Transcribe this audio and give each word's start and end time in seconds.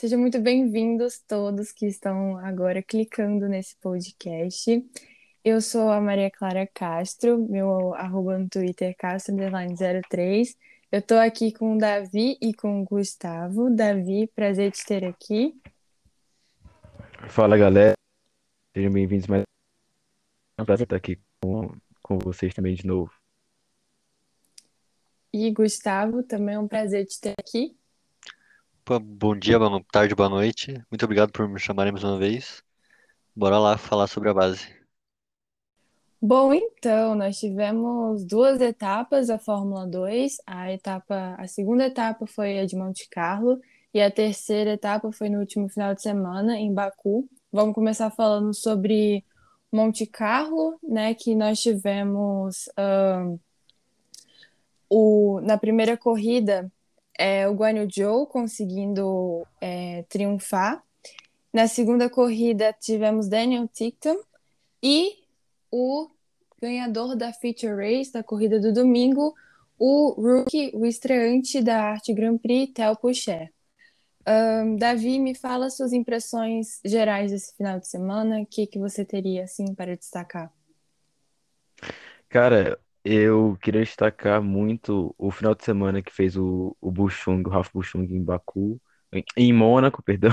Sejam 0.00 0.18
muito 0.18 0.40
bem-vindos 0.40 1.18
todos 1.28 1.72
que 1.72 1.84
estão 1.84 2.38
agora 2.38 2.82
clicando 2.82 3.46
nesse 3.46 3.76
podcast. 3.76 4.82
Eu 5.44 5.60
sou 5.60 5.90
a 5.90 6.00
Maria 6.00 6.30
Clara 6.30 6.66
Castro, 6.66 7.36
meu 7.36 7.92
arroba 7.92 8.38
no 8.38 8.48
Twitter 8.48 8.92
é 8.92 8.94
castro03. 8.94 10.56
Eu 10.90 11.00
estou 11.00 11.18
aqui 11.18 11.52
com 11.52 11.76
o 11.76 11.78
Davi 11.78 12.38
e 12.40 12.54
com 12.54 12.80
o 12.80 12.84
Gustavo. 12.86 13.68
Davi, 13.68 14.26
prazer 14.34 14.72
te 14.72 14.86
ter 14.86 15.04
aqui. 15.04 15.60
Fala 17.28 17.58
galera, 17.58 17.92
sejam 18.74 18.90
bem-vindos 18.90 19.26
mais. 19.26 19.42
É 20.56 20.62
um 20.62 20.64
prazer 20.64 20.86
estar 20.86 20.96
aqui 20.96 21.20
com, 21.42 21.76
com 22.02 22.18
vocês 22.18 22.54
também 22.54 22.74
de 22.74 22.86
novo. 22.86 23.12
E 25.30 25.50
Gustavo, 25.50 26.22
também 26.22 26.54
é 26.54 26.58
um 26.58 26.66
prazer 26.66 27.04
te 27.04 27.20
ter 27.20 27.34
aqui. 27.38 27.78
Bom 28.98 29.36
dia, 29.36 29.56
boa 29.56 29.80
tarde, 29.92 30.16
boa 30.16 30.28
noite. 30.28 30.74
Muito 30.90 31.04
obrigado 31.04 31.30
por 31.30 31.48
me 31.48 31.60
chamarem 31.60 31.92
mais 31.92 32.02
uma 32.02 32.18
vez. 32.18 32.60
Bora 33.36 33.56
lá 33.56 33.78
falar 33.78 34.08
sobre 34.08 34.30
a 34.30 34.34
base. 34.34 34.66
Bom, 36.20 36.52
então, 36.52 37.14
nós 37.14 37.38
tivemos 37.38 38.24
duas 38.24 38.60
etapas 38.60 39.28
da 39.28 39.38
Fórmula 39.38 39.86
2. 39.86 40.38
A 40.44 40.72
etapa, 40.72 41.36
a 41.38 41.46
segunda 41.46 41.86
etapa 41.86 42.26
foi 42.26 42.58
a 42.58 42.66
de 42.66 42.74
Monte 42.74 43.08
Carlo 43.08 43.60
e 43.94 44.02
a 44.02 44.10
terceira 44.10 44.72
etapa 44.72 45.12
foi 45.12 45.28
no 45.28 45.38
último 45.38 45.68
final 45.68 45.94
de 45.94 46.02
semana 46.02 46.58
em 46.58 46.74
Baku. 46.74 47.28
Vamos 47.52 47.76
começar 47.76 48.10
falando 48.10 48.52
sobre 48.52 49.24
Monte 49.70 50.04
Carlo, 50.04 50.80
né, 50.82 51.14
que 51.14 51.36
nós 51.36 51.60
tivemos 51.60 52.68
o, 54.88 55.40
na 55.42 55.56
primeira 55.56 55.96
corrida 55.96 56.68
é, 57.20 57.46
o 57.46 57.52
Guanyu 57.52 57.86
Zhou 57.86 58.26
conseguindo 58.26 59.46
é, 59.60 60.04
triunfar. 60.08 60.82
Na 61.52 61.68
segunda 61.68 62.08
corrida 62.08 62.72
tivemos 62.72 63.28
Daniel 63.28 63.68
Tickton 63.68 64.16
e 64.82 65.18
o 65.70 66.08
ganhador 66.58 67.14
da 67.14 67.30
Feature 67.30 67.74
Race 67.74 68.10
da 68.10 68.22
corrida 68.22 68.58
do 68.58 68.72
domingo, 68.72 69.34
o 69.78 70.12
rookie, 70.12 70.70
o 70.74 70.86
estreante 70.86 71.60
da 71.60 71.82
Arte 71.82 72.14
Grand 72.14 72.38
Prix, 72.38 72.72
Theo 72.72 72.96
Pucher. 72.96 73.52
Um, 74.26 74.76
Davi, 74.76 75.18
me 75.18 75.34
fala 75.34 75.68
suas 75.68 75.92
impressões 75.92 76.80
gerais 76.82 77.30
desse 77.32 77.54
final 77.54 77.78
de 77.78 77.86
semana. 77.86 78.40
O 78.40 78.46
que, 78.46 78.66
que 78.66 78.78
você 78.78 79.04
teria 79.04 79.44
assim 79.44 79.74
para 79.74 79.94
destacar? 79.94 80.50
Cara, 82.30 82.80
eu 83.04 83.56
queria 83.62 83.82
destacar 83.82 84.42
muito 84.42 85.14
o 85.18 85.30
final 85.30 85.54
de 85.54 85.64
semana 85.64 86.02
que 86.02 86.12
fez 86.12 86.36
o, 86.36 86.76
o 86.80 86.90
Buchung, 86.90 87.42
o 87.48 87.62
Buchung 87.74 88.04
em 88.04 88.22
Baku, 88.22 88.80
em, 89.12 89.24
em 89.36 89.52
Mônaco, 89.52 90.02
perdão. 90.04 90.30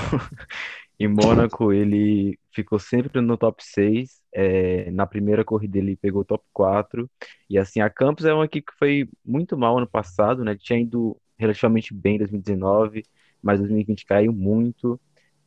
Em 0.99 1.08
Mônaco 1.08 1.71
ele 1.71 2.39
ficou 2.52 2.80
sempre 2.80 3.21
no 3.21 3.37
top 3.37 3.64
6. 3.64 4.21
É, 4.33 4.89
na 4.92 5.05
primeira 5.08 5.43
corrida 5.45 5.77
ele 5.77 5.95
pegou 5.95 6.21
o 6.21 6.25
top 6.25 6.43
4. 6.53 7.09
E 7.49 7.58
assim, 7.58 7.81
a 7.81 7.89
Campos 7.89 8.25
é 8.25 8.33
uma 8.33 8.45
equipe 8.45 8.71
que 8.71 8.77
foi 8.77 9.09
muito 9.25 9.58
mal 9.58 9.77
ano 9.77 9.87
passado, 9.87 10.43
né? 10.43 10.55
Tinha 10.55 10.80
ido 10.80 11.17
relativamente 11.37 11.93
bem 11.93 12.15
em 12.15 12.19
2019, 12.19 13.03
mas 13.42 13.59
2020 13.59 14.05
caiu 14.05 14.33
muito. 14.33 14.99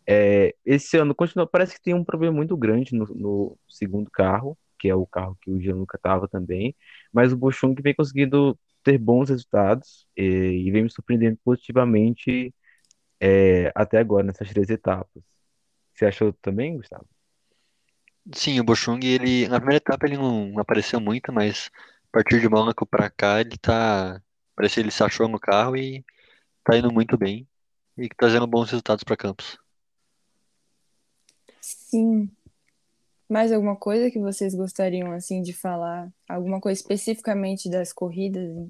É, 0.07 0.55
esse 0.65 0.97
ano 0.97 1.15
continua, 1.15 1.47
parece 1.47 1.75
que 1.75 1.83
tem 1.83 1.95
um 1.95 2.05
problema 2.05 2.37
muito 2.37 2.57
grande 2.57 2.95
no, 2.95 3.07
no 3.15 3.59
segundo 3.69 4.11
carro 4.11 4.57
que 4.81 4.89
é 4.89 4.95
o 4.95 5.07
carro 5.07 5.37
que 5.43 5.51
o 5.51 5.61
Gianluca 5.61 5.97
estava 5.97 6.27
também, 6.29 6.75
mas 7.13 7.33
o 7.33 7.37
Bochung 7.37 7.75
vem 7.83 7.95
conseguindo 7.95 8.59
ter 8.83 8.99
bons 8.99 9.29
resultados 9.31 10.07
e, 10.17 10.23
e 10.67 10.71
vem 10.71 10.85
me 10.85 10.91
surpreendendo 10.91 11.39
positivamente 11.45 12.55
é, 13.21 13.73
até 13.75 13.99
agora 13.99 14.25
nessas 14.27 14.49
três 14.51 14.71
etapas. 14.71 15.23
Você 15.95 16.07
achou 16.07 16.33
também, 16.35 16.77
Gustavo? 16.77 17.07
Sim, 18.35 18.61
o 18.61 18.65
Bochung, 18.65 19.01
ele 19.05 19.49
na 19.49 19.59
primeira 19.59 19.79
etapa 19.79 20.07
ele 20.07 20.17
não 20.17 20.59
apareceu 20.59 21.01
muito, 21.01 21.33
mas 21.33 21.71
a 22.09 22.13
partir 22.13 22.41
de 22.41 22.49
Mônaco 22.49 22.87
para 22.87 23.11
cá 23.11 23.41
ele 23.41 23.59
tá, 23.59 24.23
parece 24.55 24.77
que 24.77 24.81
ele 24.81 24.91
se 24.91 25.03
achou 25.03 25.29
no 25.29 25.39
carro 25.41 25.77
e 25.77 26.05
tá 26.65 26.77
indo 26.77 26.93
muito 26.93 27.19
bem 27.19 27.49
e 27.99 28.09
trazendo 28.09 28.47
bons 28.47 28.71
resultados 28.71 29.05
para 29.05 29.17
Campos. 29.17 29.59
Sim, 31.61 32.31
mais 33.31 33.53
alguma 33.53 33.77
coisa 33.77 34.11
que 34.11 34.19
vocês 34.19 34.55
gostariam 34.55 35.13
assim 35.13 35.41
de 35.41 35.53
falar? 35.53 36.11
Alguma 36.29 36.61
coisa 36.61 36.81
especificamente 36.81 37.71
das 37.71 37.93
corridas? 37.93 38.69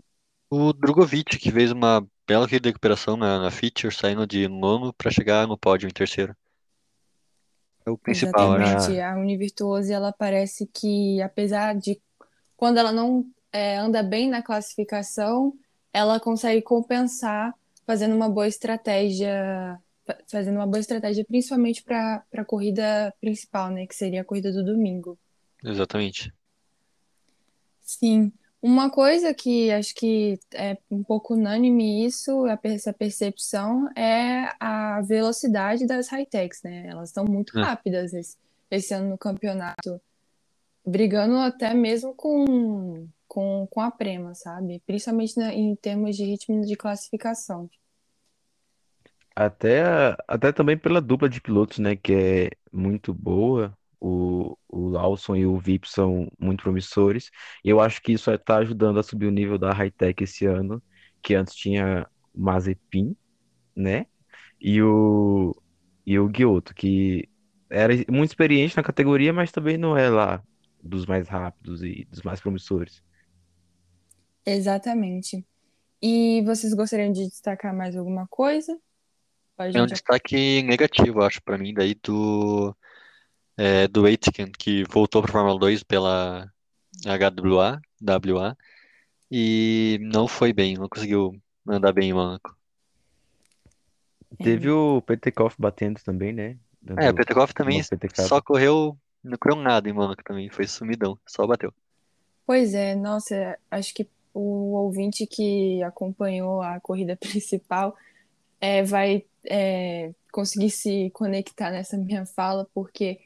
O 0.50 0.72
Drogovic, 0.72 1.38
que 1.38 1.50
fez 1.50 1.72
uma 1.72 2.06
bela 2.26 2.47
recuperação 2.47 3.16
na, 3.16 3.38
na 3.41 3.50
feature, 3.50 3.94
saindo 3.94 4.26
de 4.26 4.47
nono 4.49 4.93
para 4.93 5.10
chegar 5.10 5.47
no 5.47 5.56
pódio 5.56 5.88
em 5.88 5.93
terceiro. 5.93 6.37
É 7.87 7.91
o 7.91 7.97
principal, 7.97 8.59
né? 8.59 8.65
Exatamente. 8.65 9.00
A 9.00 9.16
Univirtuose, 9.16 9.93
ela 9.93 10.12
parece 10.12 10.66
que, 10.66 11.22
apesar 11.22 11.75
de 11.75 12.00
quando 12.56 12.78
ela 12.78 12.93
não 12.93 13.25
é, 13.53 13.78
anda 13.78 14.03
bem 14.03 14.28
na 14.28 14.43
classificação, 14.43 15.54
ela 15.93 16.20
consegue 16.20 16.62
compensar 16.62 17.54
fazendo 17.87 18.15
uma 18.15 18.28
boa 18.28 18.47
estratégia 18.47 19.81
fazendo 20.28 20.56
uma 20.56 20.66
boa 20.66 20.81
estratégia, 20.81 21.25
principalmente 21.25 21.82
para 21.82 22.25
a 22.32 22.44
corrida 22.44 23.15
principal, 23.21 23.71
né? 23.71 23.87
Que 23.87 23.94
seria 23.94 24.22
a 24.22 24.25
corrida 24.25 24.53
do 24.53 24.65
domingo. 24.65 25.19
Exatamente. 25.65 26.32
Sim. 27.82 28.32
Uma 28.62 28.91
coisa 28.91 29.32
que 29.32 29.70
acho 29.70 29.94
que 29.94 30.38
é 30.54 30.76
um 30.91 31.03
pouco 31.03 31.34
unânime 31.34 32.04
isso, 32.04 32.47
essa 32.62 32.93
percepção, 32.93 33.88
é 33.97 34.50
a 34.60 35.00
velocidade 35.00 35.87
das 35.87 36.09
high-techs, 36.09 36.62
né? 36.62 36.87
Elas 36.88 37.09
estão 37.09 37.25
muito 37.25 37.59
é. 37.59 37.62
rápidas 37.62 38.12
esse, 38.12 38.37
esse 38.70 38.93
ano 38.93 39.09
no 39.09 39.19
campeonato, 39.19 39.99
brigando 40.87 41.37
até 41.37 41.72
mesmo 41.72 42.15
com, 42.15 43.09
com, 43.26 43.66
com 43.70 43.81
a 43.81 43.91
Prema, 43.91 44.34
sabe? 44.34 44.82
Principalmente 44.87 45.38
na, 45.38 45.54
em 45.54 45.75
termos 45.75 46.15
de 46.15 46.25
ritmo 46.25 46.60
de 46.60 46.76
classificação. 46.76 47.69
Até, 49.42 49.82
até 50.28 50.52
também 50.52 50.76
pela 50.76 51.00
dupla 51.00 51.26
de 51.28 51.40
pilotos, 51.40 51.78
né, 51.78 51.96
que 51.96 52.12
é 52.12 52.50
muito 52.72 53.14
boa. 53.14 53.76
O, 53.98 54.56
o 54.68 54.88
Lawson 54.90 55.36
e 55.36 55.46
o 55.46 55.58
Vip 55.58 55.88
são 55.88 56.30
muito 56.38 56.62
promissores. 56.62 57.30
E 57.64 57.70
eu 57.70 57.80
acho 57.80 58.02
que 58.02 58.12
isso 58.12 58.30
está 58.30 58.58
ajudando 58.58 58.98
a 59.00 59.02
subir 59.02 59.26
o 59.26 59.30
nível 59.30 59.58
da 59.58 59.72
Hightech 59.72 60.24
esse 60.24 60.44
ano, 60.46 60.82
que 61.22 61.34
antes 61.34 61.54
tinha 61.54 62.06
o 62.34 62.40
Mazepin, 62.42 63.16
né? 63.76 64.06
E 64.60 64.82
o, 64.82 65.54
e 66.06 66.18
o 66.18 66.28
Guioto, 66.28 66.74
que 66.74 67.28
era 67.70 67.94
muito 68.10 68.30
experiente 68.30 68.76
na 68.76 68.82
categoria, 68.82 69.32
mas 69.32 69.52
também 69.52 69.78
não 69.78 69.96
é 69.96 70.10
lá 70.10 70.42
dos 70.82 71.06
mais 71.06 71.28
rápidos 71.28 71.82
e 71.82 72.06
dos 72.10 72.22
mais 72.22 72.40
promissores. 72.40 73.02
Exatamente. 74.44 75.46
E 76.02 76.43
vocês 76.44 76.75
gostariam 76.75 77.12
de 77.12 77.28
destacar 77.28 77.75
mais 77.75 77.96
alguma 77.96 78.26
coisa? 78.28 78.78
É 79.74 79.82
um 79.82 79.86
destaque 79.86 80.62
negativo, 80.62 81.22
acho, 81.22 81.42
pra 81.42 81.58
mim, 81.58 81.74
daí 81.74 81.94
do, 82.02 82.74
é, 83.56 83.86
do 83.86 84.06
Aitken, 84.06 84.50
que 84.58 84.84
voltou 84.84 85.22
pra 85.22 85.32
Fórmula 85.32 85.58
2 85.58 85.82
pela 85.82 86.50
HWA, 87.04 87.80
WA, 88.02 88.56
e 89.30 89.98
não 90.00 90.26
foi 90.26 90.52
bem, 90.52 90.76
não 90.76 90.88
conseguiu 90.88 91.36
andar 91.68 91.92
bem 91.92 92.10
em 92.10 92.14
Mônaco. 92.14 92.56
Teve 94.42 94.70
o 94.70 95.02
Petekoff 95.02 95.56
batendo 95.58 96.00
também, 96.02 96.32
né? 96.32 96.56
É, 96.96 97.10
o 97.10 97.14
Petekoff 97.14 97.52
também 97.52 97.82
só 98.14 98.40
correu, 98.40 98.96
não 99.22 99.36
correu 99.36 99.60
nada 99.60 99.88
em 99.88 99.92
Mônaco 99.92 100.24
também, 100.24 100.48
foi 100.48 100.66
sumidão, 100.66 101.18
só 101.26 101.46
bateu. 101.46 101.72
Pois 102.46 102.72
é, 102.72 102.94
nossa, 102.94 103.58
acho 103.70 103.94
que 103.94 104.08
o 104.32 104.74
ouvinte 104.76 105.26
que 105.26 105.82
acompanhou 105.82 106.62
a 106.62 106.80
corrida 106.80 107.14
principal 107.20 107.94
é, 108.60 108.82
vai 108.82 109.24
é, 109.44 110.12
conseguir 110.32 110.70
se 110.70 111.10
conectar 111.10 111.70
nessa 111.70 111.96
minha 111.96 112.26
fala, 112.26 112.68
porque 112.74 113.20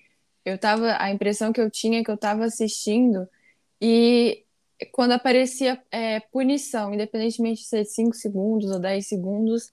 eu 0.45 0.59
tava, 0.59 0.97
a 0.99 1.11
impressão 1.11 1.53
que 1.53 1.61
eu 1.61 1.71
tinha 1.71 2.01
é 2.01 2.05
que 2.05 2.11
eu 2.11 2.15
estava 2.15 2.45
assistindo 2.45 3.29
e 3.81 4.45
quando 4.93 5.13
aparecia 5.13 5.81
é, 5.91 6.21
punição, 6.21 6.93
independentemente 6.93 7.63
de 7.63 7.69
ser 7.69 7.85
5 7.85 8.15
segundos 8.15 8.71
ou 8.71 8.79
10 8.79 9.07
segundos, 9.07 9.73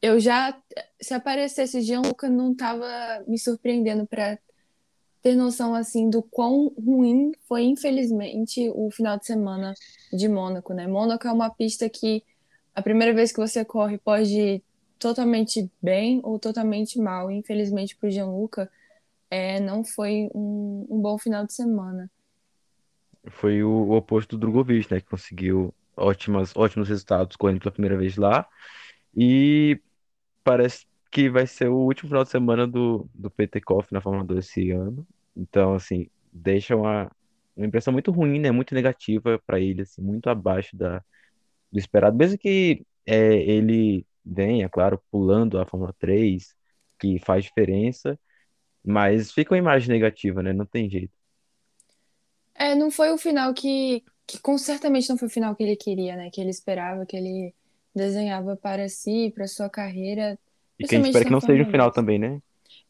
eu 0.00 0.20
já, 0.20 0.56
se 1.00 1.14
aparecesse 1.14 1.80
Gianluca, 1.80 2.28
não 2.28 2.52
estava 2.52 2.86
me 3.26 3.38
surpreendendo 3.38 4.06
para 4.06 4.38
ter 5.22 5.34
noção 5.34 5.74
assim 5.74 6.08
do 6.08 6.22
quão 6.22 6.72
ruim 6.78 7.32
foi, 7.48 7.64
infelizmente, 7.64 8.70
o 8.74 8.90
final 8.90 9.18
de 9.18 9.26
semana 9.26 9.74
de 10.12 10.28
Mônaco, 10.28 10.72
né? 10.72 10.86
Mônaco 10.86 11.26
é 11.26 11.32
uma 11.32 11.50
pista 11.50 11.88
que 11.88 12.22
a 12.74 12.82
primeira 12.82 13.12
vez 13.12 13.32
que 13.32 13.40
você 13.40 13.64
corre 13.64 13.98
pode 13.98 14.62
totalmente 14.98 15.70
bem 15.80 16.20
ou 16.22 16.38
totalmente 16.38 16.98
mal. 16.98 17.30
Infelizmente, 17.30 17.96
para 17.96 18.08
o 18.08 18.10
Gianluca, 18.10 18.70
é, 19.30 19.60
não 19.60 19.84
foi 19.84 20.28
um, 20.34 20.86
um, 20.88 21.00
bom 21.00 21.18
final 21.18 21.46
de 21.46 21.52
semana. 21.52 22.10
Foi 23.28 23.62
o, 23.62 23.70
o 23.70 23.96
oposto 23.96 24.36
do 24.36 24.40
Drogovic, 24.40 24.92
né? 24.92 25.00
Que 25.00 25.06
conseguiu 25.06 25.74
ótimas, 25.96 26.52
ótimos 26.56 26.88
resultados 26.88 27.36
correndo 27.36 27.60
pela 27.60 27.72
primeira 27.72 27.96
vez 27.96 28.16
lá. 28.16 28.46
E 29.16 29.80
parece 30.44 30.86
que 31.10 31.28
vai 31.30 31.46
ser 31.46 31.68
o 31.68 31.76
último 31.76 32.08
final 32.08 32.24
de 32.24 32.30
semana 32.30 32.66
do, 32.66 33.08
do 33.14 33.30
Petekoff 33.30 33.92
na 33.92 34.00
Fórmula 34.00 34.24
2 34.24 34.46
esse 34.46 34.70
ano. 34.70 35.06
Então, 35.34 35.74
assim, 35.74 36.08
deixa 36.32 36.76
uma, 36.76 37.10
uma 37.56 37.66
impressão 37.66 37.92
muito 37.92 38.10
ruim, 38.10 38.38
né? 38.38 38.50
Muito 38.50 38.74
negativa 38.74 39.40
para 39.46 39.58
ele, 39.60 39.82
assim, 39.82 40.02
muito 40.02 40.28
abaixo 40.28 40.76
da, 40.76 41.02
do 41.72 41.78
esperado. 41.78 42.16
Mesmo 42.16 42.38
que 42.38 42.84
é, 43.06 43.36
ele 43.36 44.06
venha, 44.26 44.68
claro, 44.68 45.00
pulando 45.10 45.58
a 45.58 45.66
Fórmula 45.66 45.94
3, 45.98 46.54
que 46.98 47.18
faz 47.20 47.44
diferença, 47.44 48.18
mas 48.84 49.30
fica 49.30 49.54
uma 49.54 49.58
imagem 49.58 49.88
negativa, 49.88 50.42
né? 50.42 50.52
Não 50.52 50.66
tem 50.66 50.90
jeito. 50.90 51.12
É, 52.54 52.74
não 52.74 52.90
foi 52.90 53.10
o 53.12 53.18
final 53.18 53.54
que, 53.54 54.02
que 54.26 54.38
com 54.40 54.58
certamente 54.58 55.08
não 55.08 55.16
foi 55.16 55.28
o 55.28 55.30
final 55.30 55.54
que 55.54 55.62
ele 55.62 55.76
queria, 55.76 56.16
né? 56.16 56.30
Que 56.30 56.40
ele 56.40 56.50
esperava, 56.50 57.06
que 57.06 57.16
ele 57.16 57.54
desenhava 57.94 58.56
para 58.56 58.88
si, 58.88 59.32
para 59.34 59.46
sua 59.46 59.70
carreira. 59.70 60.38
E 60.78 60.86
que 60.86 60.96
a 60.96 60.98
gente 60.98 61.08
espera 61.08 61.24
que 61.24 61.30
não 61.30 61.40
seja 61.40 61.62
o 61.62 61.70
final 61.70 61.90
também, 61.90 62.18
né? 62.18 62.40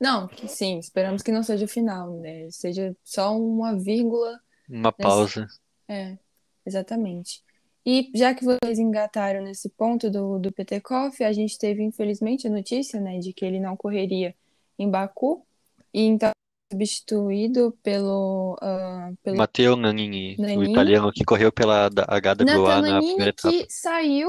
Não, 0.00 0.28
sim, 0.46 0.78
esperamos 0.78 1.22
que 1.22 1.32
não 1.32 1.42
seja 1.42 1.64
o 1.64 1.68
final, 1.68 2.18
né? 2.18 2.50
Seja 2.50 2.94
só 3.02 3.36
uma 3.36 3.76
vírgula. 3.76 4.40
Uma 4.68 4.92
pausa. 4.92 5.42
Nesse... 5.42 5.60
É, 5.88 6.18
exatamente. 6.64 7.42
E 7.86 8.10
já 8.12 8.34
que 8.34 8.44
vocês 8.44 8.80
engataram 8.80 9.44
nesse 9.44 9.68
ponto 9.68 10.10
do, 10.10 10.40
do 10.40 10.50
Petekoff, 10.50 11.22
a 11.22 11.32
gente 11.32 11.56
teve, 11.56 11.84
infelizmente, 11.84 12.48
a 12.48 12.50
notícia, 12.50 13.00
né, 13.00 13.20
de 13.20 13.32
que 13.32 13.44
ele 13.44 13.60
não 13.60 13.76
correria 13.76 14.34
em 14.76 14.90
Baku, 14.90 15.46
e 15.94 16.02
então 16.02 16.32
substituído 16.72 17.78
pelo, 17.84 18.54
uh, 18.54 19.16
pelo 19.22 19.36
Matteo 19.36 19.76
Nannini, 19.76 20.36
o 20.36 20.64
italiano 20.64 21.12
que 21.12 21.24
correu 21.24 21.52
pela 21.52 21.88
HWA 21.88 22.82
na 22.82 22.98
primeira 22.98 23.30
etapa. 23.30 23.50
que 23.50 23.66
saiu, 23.70 24.28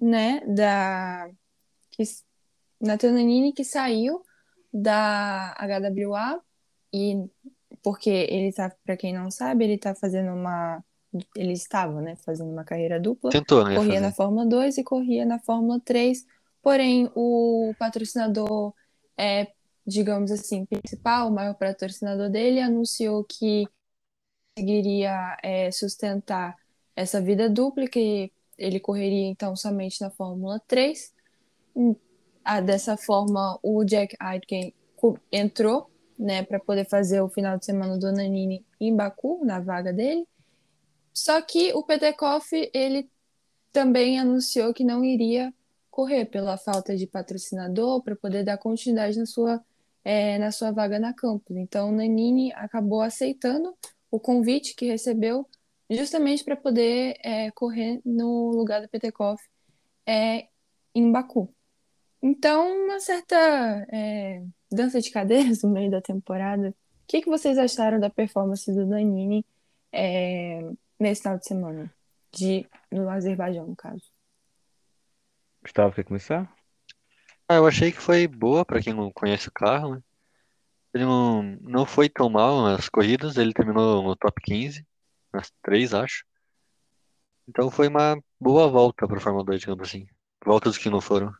né, 0.00 0.40
da... 0.46 1.28
Que, 1.90 2.04
Matteo 2.80 3.12
Nannini 3.12 3.52
que 3.52 3.64
saiu 3.64 4.22
da 4.72 5.54
HWA 5.60 6.40
e 6.90 7.28
porque 7.82 8.08
ele 8.08 8.50
tá, 8.50 8.74
para 8.82 8.96
quem 8.96 9.12
não 9.12 9.30
sabe, 9.30 9.64
ele 9.64 9.76
tá 9.76 9.94
fazendo 9.94 10.32
uma 10.32 10.82
ele 11.36 11.52
estava, 11.52 12.00
né, 12.00 12.16
fazendo 12.16 12.50
uma 12.50 12.64
carreira 12.64 13.00
dupla. 13.00 13.30
Tentou, 13.30 13.64
né, 13.64 13.74
corria 13.74 13.94
fazer. 13.94 14.06
na 14.06 14.12
Fórmula 14.12 14.46
2 14.46 14.78
e 14.78 14.84
corria 14.84 15.24
na 15.24 15.38
Fórmula 15.38 15.80
3. 15.80 16.26
Porém, 16.62 17.10
o 17.14 17.74
patrocinador 17.78 18.72
é, 19.16 19.48
digamos 19.86 20.30
assim, 20.30 20.64
principal, 20.64 21.28
o 21.28 21.32
maior 21.32 21.54
patrocinador 21.54 22.30
dele, 22.30 22.60
anunciou 22.60 23.24
que 23.24 23.66
conseguiria 24.56 25.36
é, 25.42 25.70
sustentar 25.70 26.56
essa 26.96 27.20
vida 27.20 27.50
dupla, 27.50 27.86
que 27.86 28.32
ele 28.56 28.80
correria 28.80 29.26
então 29.26 29.56
somente 29.56 30.00
na 30.00 30.10
Fórmula 30.10 30.60
3. 30.66 31.12
Ah, 32.44 32.60
dessa 32.60 32.96
forma, 32.96 33.58
o 33.62 33.84
Jack 33.84 34.16
Aitken 34.18 34.72
entrou 35.30 35.90
né, 36.18 36.42
para 36.44 36.60
poder 36.60 36.88
fazer 36.88 37.20
o 37.20 37.28
final 37.28 37.58
de 37.58 37.64
semana 37.64 37.98
do 37.98 38.12
Nanini 38.12 38.64
em 38.80 38.94
Baku, 38.94 39.44
na 39.44 39.60
vaga 39.60 39.92
dele. 39.92 40.26
Só 41.14 41.40
que 41.40 41.72
o 41.72 41.84
Petekoff, 41.84 42.50
ele 42.74 43.08
também 43.72 44.18
anunciou 44.18 44.74
que 44.74 44.84
não 44.84 45.04
iria 45.04 45.54
correr 45.90 46.24
pela 46.26 46.58
falta 46.58 46.96
de 46.96 47.06
patrocinador 47.06 48.02
para 48.02 48.16
poder 48.16 48.44
dar 48.44 48.58
continuidade 48.58 49.16
na 49.16 49.26
sua, 49.26 49.64
é, 50.04 50.38
na 50.38 50.50
sua 50.50 50.72
vaga 50.72 50.98
na 50.98 51.14
campus. 51.14 51.56
Então, 51.56 51.90
o 51.90 51.92
Nanini 51.92 52.52
acabou 52.54 53.00
aceitando 53.00 53.76
o 54.10 54.18
convite 54.18 54.74
que 54.74 54.86
recebeu 54.86 55.48
justamente 55.88 56.42
para 56.44 56.56
poder 56.56 57.16
é, 57.22 57.50
correr 57.52 58.00
no 58.04 58.50
lugar 58.50 58.82
do 58.82 58.88
Petekoff 58.88 59.40
é, 60.04 60.48
em 60.94 61.12
Baku. 61.12 61.48
Então, 62.20 62.86
uma 62.86 62.98
certa 62.98 63.36
é, 63.92 64.42
dança 64.72 65.00
de 65.00 65.10
cadeiras 65.10 65.62
no 65.62 65.70
meio 65.70 65.90
da 65.90 66.00
temporada. 66.00 66.70
O 66.70 66.74
que, 67.06 67.22
que 67.22 67.28
vocês 67.28 67.56
acharam 67.56 68.00
da 68.00 68.10
performance 68.10 68.72
do 68.72 68.86
Danini 68.86 69.46
é, 69.92 70.60
nesse 71.04 71.22
final 71.22 71.38
de 71.38 71.46
semana? 71.46 71.94
De, 72.32 72.66
no 72.90 73.08
Azerbaijão, 73.08 73.66
no 73.66 73.76
caso. 73.76 74.02
Gustavo, 75.62 75.94
quer 75.94 76.04
começar? 76.04 76.52
Ah, 77.48 77.56
eu 77.56 77.66
achei 77.66 77.92
que 77.92 78.00
foi 78.00 78.26
boa 78.26 78.64
para 78.64 78.80
quem 78.82 78.92
não 78.92 79.12
conhece 79.12 79.48
o 79.48 79.52
carro, 79.52 79.94
né? 79.94 80.02
Ele 80.92 81.04
não, 81.04 81.42
não 81.60 81.86
foi 81.86 82.08
tão 82.08 82.30
mal 82.30 82.62
nas 82.62 82.88
corridas, 82.88 83.36
ele 83.36 83.52
terminou 83.52 84.02
no 84.02 84.16
top 84.16 84.40
15, 84.42 84.86
nas 85.32 85.52
três, 85.62 85.92
acho. 85.92 86.24
Então 87.48 87.70
foi 87.70 87.88
uma 87.88 88.18
boa 88.40 88.68
volta 88.68 89.06
para 89.06 89.18
a 89.18 89.20
Fórmula 89.20 89.44
2, 89.44 89.60
digamos 89.60 89.88
assim. 89.88 90.06
Voltas 90.44 90.78
que 90.78 90.88
não 90.88 91.00
foram. 91.00 91.32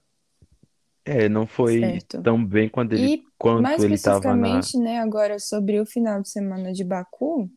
É, 1.04 1.28
não 1.28 1.46
foi 1.46 1.80
Certo. 1.80 2.22
tão 2.22 2.44
bem 2.44 2.68
quando 2.68 2.94
ele, 2.94 3.08
E 3.08 3.24
quanto 3.38 3.62
mais 3.62 3.82
ele 3.82 3.94
estava 3.94 4.34
na. 4.34 4.58
especificamente, 4.58 4.78
né, 4.78 4.98
agora 4.98 5.38
sobre 5.38 5.80
o 5.80 5.86
final 5.86 6.20
de 6.20 6.28
semana 6.30 6.72
de 6.72 6.82
Baku, 6.82 7.50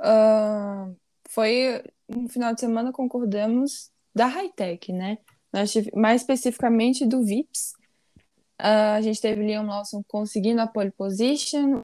ah, 0.00 0.90
foi 1.36 1.82
um 2.08 2.26
final 2.30 2.54
de 2.54 2.60
semana, 2.60 2.90
concordamos, 2.90 3.90
da 4.14 4.24
Hightech, 4.26 4.90
né? 4.90 5.18
Nós 5.52 5.70
tive- 5.70 5.90
mais 5.94 6.22
especificamente 6.22 7.04
do 7.04 7.22
VIPS. 7.22 7.74
Ah, 8.58 8.94
a 8.94 9.02
gente 9.02 9.20
teve 9.20 9.44
Liam 9.44 9.66
Lawson 9.66 10.02
conseguindo 10.08 10.62
a 10.62 10.66
pole 10.66 10.90
position, 10.90 11.82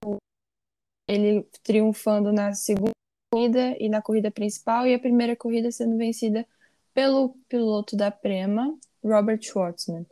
ele 1.06 1.46
triunfando 1.62 2.32
na 2.32 2.54
segunda 2.54 2.92
corrida 3.30 3.76
e 3.78 3.90
na 3.90 4.00
corrida 4.00 4.30
principal, 4.30 4.86
e 4.86 4.94
a 4.94 4.98
primeira 4.98 5.36
corrida 5.36 5.70
sendo 5.70 5.98
vencida 5.98 6.46
pelo 6.94 7.36
piloto 7.46 7.94
da 7.94 8.10
Prema, 8.10 8.74
Robert 9.04 9.42
Schwartzman. 9.42 10.06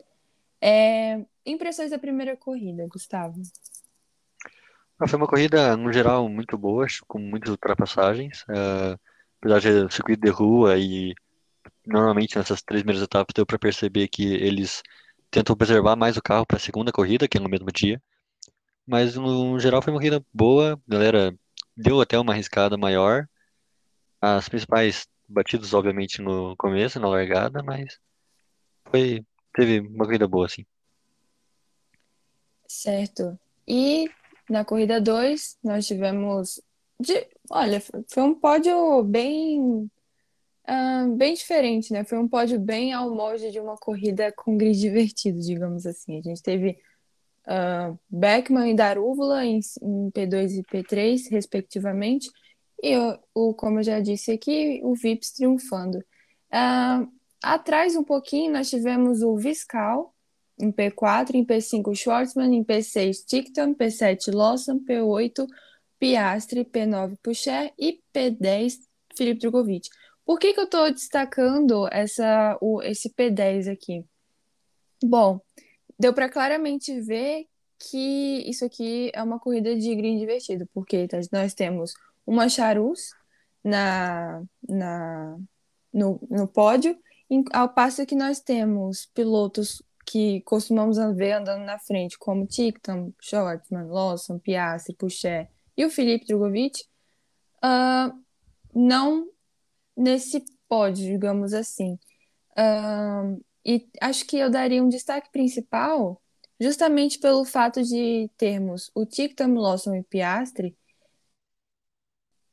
É, 0.61 1.19
impressões 1.43 1.89
da 1.89 1.97
primeira 1.97 2.37
corrida, 2.37 2.85
Gustavo. 2.87 3.41
Ah, 4.99 5.07
Foi 5.07 5.17
uma 5.17 5.27
corrida, 5.27 5.75
no 5.75 5.91
geral, 5.91 6.29
muito 6.29 6.55
boa, 6.59 6.85
com 7.07 7.17
muitas 7.17 7.49
ultrapassagens. 7.49 8.45
Ah, 8.47 8.99
apesar 9.41 9.59
de 9.59 9.63
ser 9.63 9.91
circuito 9.91 10.21
de 10.21 10.29
rua 10.29 10.77
e 10.77 11.13
normalmente 11.85 12.37
nessas 12.37 12.61
três 12.61 12.83
primeiras 12.83 13.03
etapas 13.03 13.33
deu 13.33 13.45
para 13.45 13.57
perceber 13.57 14.07
que 14.07 14.23
eles 14.23 14.83
tentam 15.31 15.55
preservar 15.55 15.95
mais 15.95 16.15
o 16.15 16.21
carro 16.21 16.45
para 16.45 16.57
a 16.57 16.59
segunda 16.59 16.91
corrida, 16.91 17.27
que 17.27 17.37
é 17.37 17.41
no 17.41 17.49
mesmo 17.49 17.71
dia. 17.71 18.01
Mas 18.85 19.15
no 19.15 19.59
geral 19.59 19.81
foi 19.81 19.91
uma 19.91 19.99
corrida 19.99 20.23
boa, 20.31 20.73
a 20.73 20.91
galera 20.91 21.35
deu 21.75 21.99
até 22.01 22.19
uma 22.19 22.33
arriscada 22.33 22.77
maior. 22.77 23.27
As 24.19 24.47
principais 24.47 25.07
batidas, 25.27 25.73
obviamente, 25.73 26.21
no 26.21 26.55
começo, 26.57 26.99
na 26.99 27.07
largada, 27.07 27.63
mas 27.63 27.99
foi, 28.91 29.25
teve 29.55 29.79
uma 29.79 30.05
corrida 30.05 30.27
boa, 30.27 30.45
assim. 30.45 30.65
Certo. 32.67 33.39
E 33.67 34.09
na 34.49 34.63
corrida 34.63 34.99
2, 35.01 35.57
nós 35.63 35.87
tivemos. 35.87 36.61
De- 37.01 37.27
olha, 37.49 37.81
foi 38.07 38.23
um 38.23 38.33
pódio 38.33 39.03
bem, 39.03 39.89
ah, 40.65 41.07
bem 41.17 41.33
diferente, 41.33 41.91
né? 41.93 42.03
Foi 42.03 42.17
um 42.17 42.27
pódio 42.27 42.59
bem 42.59 42.93
ao 42.93 43.13
molde 43.13 43.51
de 43.51 43.59
uma 43.59 43.77
corrida 43.77 44.31
com 44.31 44.57
grid 44.57 44.79
divertido, 44.79 45.39
digamos 45.39 45.85
assim. 45.85 46.19
A 46.19 46.21
gente 46.21 46.41
teve 46.41 46.77
ah, 47.47 47.93
Beckman 48.09 48.71
e 48.71 48.75
Darúvula 48.75 49.45
em, 49.45 49.59
em 49.81 50.11
P2 50.11 50.59
e 50.59 50.63
P3, 50.63 51.29
respectivamente, 51.31 52.29
e 52.83 52.95
o, 53.35 53.53
como 53.53 53.79
eu 53.79 53.83
já 53.83 53.99
disse 53.99 54.31
aqui, 54.31 54.81
o 54.83 54.95
Vips 54.95 55.31
triunfando. 55.31 56.03
Ah, 56.51 57.05
atrás 57.43 57.95
um 57.95 58.03
pouquinho, 58.03 58.51
nós 58.53 58.69
tivemos 58.69 59.21
o 59.21 59.35
Viscal 59.37 60.13
em 60.59 60.71
P4, 60.71 61.35
em 61.35 61.45
P5 61.45 61.95
Schwartzman, 61.95 62.55
em 62.55 62.63
P6 62.63 63.25
Tickton, 63.25 63.73
P7 63.73 64.33
Lawson, 64.33 64.79
P8 64.79 65.47
Piastri, 66.01 66.65
P9 66.65 67.15
Pucher 67.21 67.71
e 67.77 68.01
P10 68.11 68.79
Felipe 69.15 69.39
Drogovic. 69.39 69.87
Por 70.25 70.39
que 70.39 70.51
que 70.51 70.59
eu 70.59 70.63
estou 70.63 70.91
destacando 70.91 71.87
essa, 71.91 72.57
o, 72.59 72.81
esse 72.81 73.07
P10 73.13 73.71
aqui? 73.71 74.03
Bom, 75.03 75.39
deu 75.99 76.11
para 76.11 76.27
claramente 76.27 76.99
ver 77.01 77.45
que 77.77 78.43
isso 78.49 78.65
aqui 78.65 79.11
é 79.13 79.21
uma 79.21 79.39
corrida 79.39 79.75
de 79.75 79.95
grid 79.95 80.17
divertido, 80.17 80.67
porque 80.73 81.07
tá- 81.07 81.19
nós 81.31 81.53
temos 81.53 81.93
uma 82.25 82.49
Charus 82.49 83.11
na, 83.63 84.41
na, 84.67 85.37
no, 85.93 86.19
no 86.31 86.47
pódio, 86.47 86.97
ao 87.53 87.69
passo 87.69 88.07
que 88.07 88.15
nós 88.15 88.39
temos 88.39 89.05
pilotos 89.13 89.83
que 90.03 90.41
costumamos 90.41 90.97
ver 91.15 91.33
andando 91.33 91.63
na 91.63 91.77
frente, 91.77 92.17
como 92.17 92.47
Tickton, 92.47 93.13
Schwartzman, 93.21 93.85
Lawson, 93.87 94.39
Piastri, 94.39 94.95
Pucher 94.95 95.47
e 95.77 95.85
o 95.85 95.89
Felipe 95.89 96.25
Drogovic, 96.25 96.83
ah, 97.61 98.13
não 98.73 99.29
nesse 99.95 100.43
pódio, 100.67 101.05
digamos 101.05 101.53
assim. 101.53 101.99
Ah, 102.55 103.35
e 103.65 103.87
acho 104.01 104.25
que 104.25 104.37
eu 104.37 104.49
daria 104.49 104.83
um 104.83 104.89
destaque 104.89 105.31
principal 105.31 106.21
justamente 106.59 107.19
pelo 107.19 107.45
fato 107.45 107.81
de 107.83 108.29
termos 108.37 108.91
o 108.95 109.05
Tickton, 109.05 109.53
Lawson 109.55 109.95
e 109.95 110.03
Piastri 110.03 110.77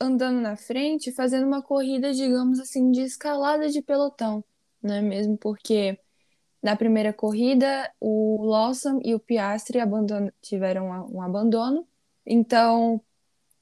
andando 0.01 0.41
na 0.41 0.57
frente, 0.57 1.13
fazendo 1.13 1.47
uma 1.47 1.63
corrida, 1.63 2.13
digamos 2.13 2.61
assim, 2.61 2.91
de 2.91 3.03
escalada 3.03 3.69
de 3.69 3.83
pelotão, 3.83 4.45
não 4.83 4.95
é 4.95 5.03
mesmo? 5.03 5.37
Porque 5.37 5.99
na 6.63 6.77
primeira 6.77 7.13
corrida, 7.13 7.93
o 8.01 8.45
Lawson 8.45 9.01
e 9.05 9.15
o 9.15 9.21
Piastri 9.21 9.81
abandon... 9.81 10.31
tiveram 10.41 10.87
um 11.13 11.23
abandono, 11.23 11.87
então 12.27 13.01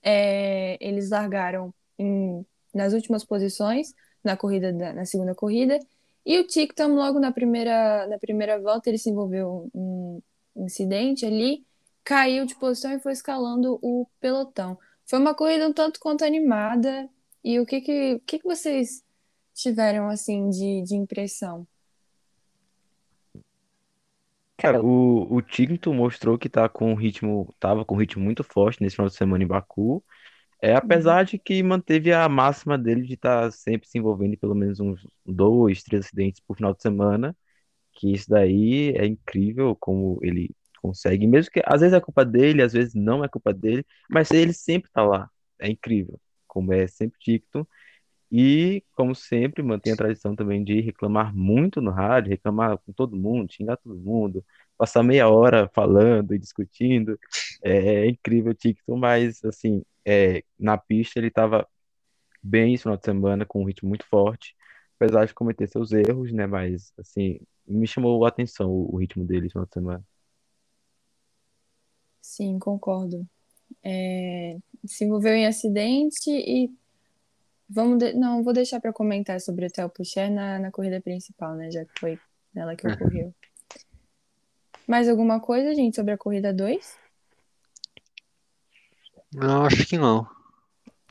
é, 0.06 0.78
eles 0.80 1.10
largaram 1.10 1.74
em... 1.98 2.46
nas 2.72 2.92
últimas 2.92 3.24
posições 3.24 3.92
na 4.24 4.36
corrida 4.36 4.72
da... 4.72 4.92
na 4.92 5.04
segunda 5.04 5.34
corrida, 5.34 5.78
e 6.24 6.38
o 6.38 6.46
Ticton 6.46 6.94
logo 6.94 7.20
na 7.20 7.32
primeira 7.32 8.06
na 8.08 8.18
primeira 8.18 8.60
volta 8.60 8.90
ele 8.90 8.98
se 8.98 9.10
envolveu 9.10 9.70
um 9.74 10.22
incidente 10.56 11.26
ali, 11.26 11.66
caiu 12.04 12.46
de 12.46 12.54
posição 12.56 12.92
e 12.92 13.00
foi 13.00 13.12
escalando 13.12 13.78
o 13.82 14.06
pelotão. 14.20 14.78
Foi 15.06 15.18
uma 15.18 15.34
corrida 15.34 15.68
um 15.68 15.72
tanto 15.72 16.00
quanto 16.00 16.24
animada. 16.24 17.08
E 17.44 17.60
o 17.60 17.66
que 17.66 17.80
que, 17.80 18.20
que, 18.26 18.38
que 18.40 18.44
vocês 18.44 19.04
tiveram 19.54 20.08
assim 20.08 20.48
de, 20.50 20.82
de 20.82 20.96
impressão? 20.96 21.66
Cara, 24.58 24.82
o, 24.82 25.34
o 25.34 25.42
Ticton 25.42 25.92
mostrou 25.92 26.38
que 26.38 26.48
tá 26.48 26.68
com 26.68 26.90
um 26.92 26.94
ritmo, 26.94 27.54
tava 27.60 27.84
com 27.84 27.94
um 27.94 27.98
ritmo 27.98 28.24
muito 28.24 28.42
forte 28.42 28.82
nesse 28.82 28.96
final 28.96 29.08
de 29.08 29.14
semana 29.14 29.44
em 29.44 29.46
Baku. 29.46 30.02
É, 30.62 30.74
apesar 30.74 31.24
de 31.24 31.38
que 31.38 31.62
manteve 31.62 32.12
a 32.12 32.28
máxima 32.28 32.78
dele 32.78 33.02
de 33.02 33.14
estar 33.14 33.42
tá 33.42 33.50
sempre 33.50 33.88
se 33.88 33.98
envolvendo 33.98 34.34
em 34.34 34.38
pelo 34.38 34.54
menos 34.54 34.80
uns 34.80 35.06
dois, 35.24 35.82
três 35.82 36.06
acidentes 36.06 36.40
por 36.40 36.56
final 36.56 36.74
de 36.74 36.82
semana, 36.82 37.36
que 37.92 38.12
isso 38.12 38.28
daí 38.30 38.90
é 38.96 39.06
incrível 39.06 39.76
como 39.76 40.18
ele 40.22 40.50
consegue, 40.82 41.26
mesmo 41.26 41.50
que 41.52 41.62
às 41.64 41.80
vezes 41.80 41.94
é 41.96 42.00
culpa 42.00 42.24
dele, 42.24 42.62
às 42.62 42.72
vezes 42.72 42.94
não 42.94 43.24
é 43.24 43.28
culpa 43.28 43.52
dele, 43.52 43.84
mas 44.10 44.30
ele 44.30 44.52
sempre 44.52 44.90
tá 44.92 45.02
lá. 45.04 45.30
É 45.58 45.68
incrível, 45.68 46.20
como 46.46 46.72
é 46.72 46.86
sempre 46.86 47.18
Ticton. 47.20 47.66
E, 48.30 48.82
como 48.94 49.14
sempre, 49.14 49.62
mantém 49.62 49.92
a 49.92 49.96
tradição 49.96 50.34
também 50.34 50.64
de 50.64 50.80
reclamar 50.80 51.34
muito 51.34 51.80
no 51.80 51.90
rádio, 51.90 52.30
reclamar 52.30 52.78
com 52.78 52.92
todo 52.92 53.16
mundo, 53.16 53.52
xingar 53.52 53.76
todo 53.76 53.96
mundo, 53.98 54.44
passar 54.76 55.02
meia 55.02 55.28
hora 55.28 55.70
falando 55.74 56.34
e 56.34 56.38
discutindo. 56.38 57.18
É, 57.62 58.06
é 58.06 58.08
incrível 58.08 58.52
o 58.52 58.54
TikTok, 58.54 58.98
mas, 59.00 59.44
assim, 59.44 59.82
é, 60.04 60.42
na 60.58 60.76
pista 60.78 61.18
ele 61.20 61.28
estava 61.28 61.66
bem 62.42 62.74
esse 62.74 62.82
final 62.84 62.96
de 62.96 63.04
semana, 63.04 63.46
com 63.46 63.62
um 63.62 63.66
ritmo 63.66 63.88
muito 63.88 64.06
forte, 64.06 64.54
apesar 64.96 65.26
de 65.26 65.34
cometer 65.34 65.68
seus 65.68 65.92
erros, 65.92 66.32
né? 66.32 66.46
Mas, 66.46 66.92
assim, 66.98 67.40
me 67.66 67.86
chamou 67.86 68.24
a 68.24 68.28
atenção 68.28 68.70
o, 68.70 68.94
o 68.94 68.98
ritmo 68.98 69.24
dele 69.24 69.46
esse 69.46 69.52
final 69.52 69.66
de 69.66 69.72
semana. 69.74 70.04
Sim, 72.20 72.58
concordo. 72.58 73.26
É, 73.84 74.58
se 74.86 75.04
envolveu 75.04 75.34
em 75.34 75.46
acidente 75.46 76.30
e 76.30 76.70
Vamos 77.68 77.98
de... 77.98 78.12
Não, 78.12 78.42
vou 78.42 78.52
deixar 78.52 78.80
para 78.80 78.92
comentar 78.92 79.40
sobre 79.40 79.66
o 79.66 79.70
Theo 79.70 79.88
Pucher 79.88 80.30
na, 80.30 80.58
na 80.58 80.70
corrida 80.70 81.00
principal, 81.00 81.54
né? 81.54 81.70
Já 81.70 81.84
que 81.84 81.98
foi 81.98 82.18
nela 82.54 82.76
que 82.76 82.86
ocorreu. 82.86 83.34
Mais 84.86 85.08
alguma 85.08 85.40
coisa, 85.40 85.74
gente, 85.74 85.96
sobre 85.96 86.12
a 86.12 86.18
corrida 86.18 86.52
2? 86.52 86.96
Não, 89.34 89.66
acho 89.66 89.84
que 89.86 89.98
não. 89.98 90.26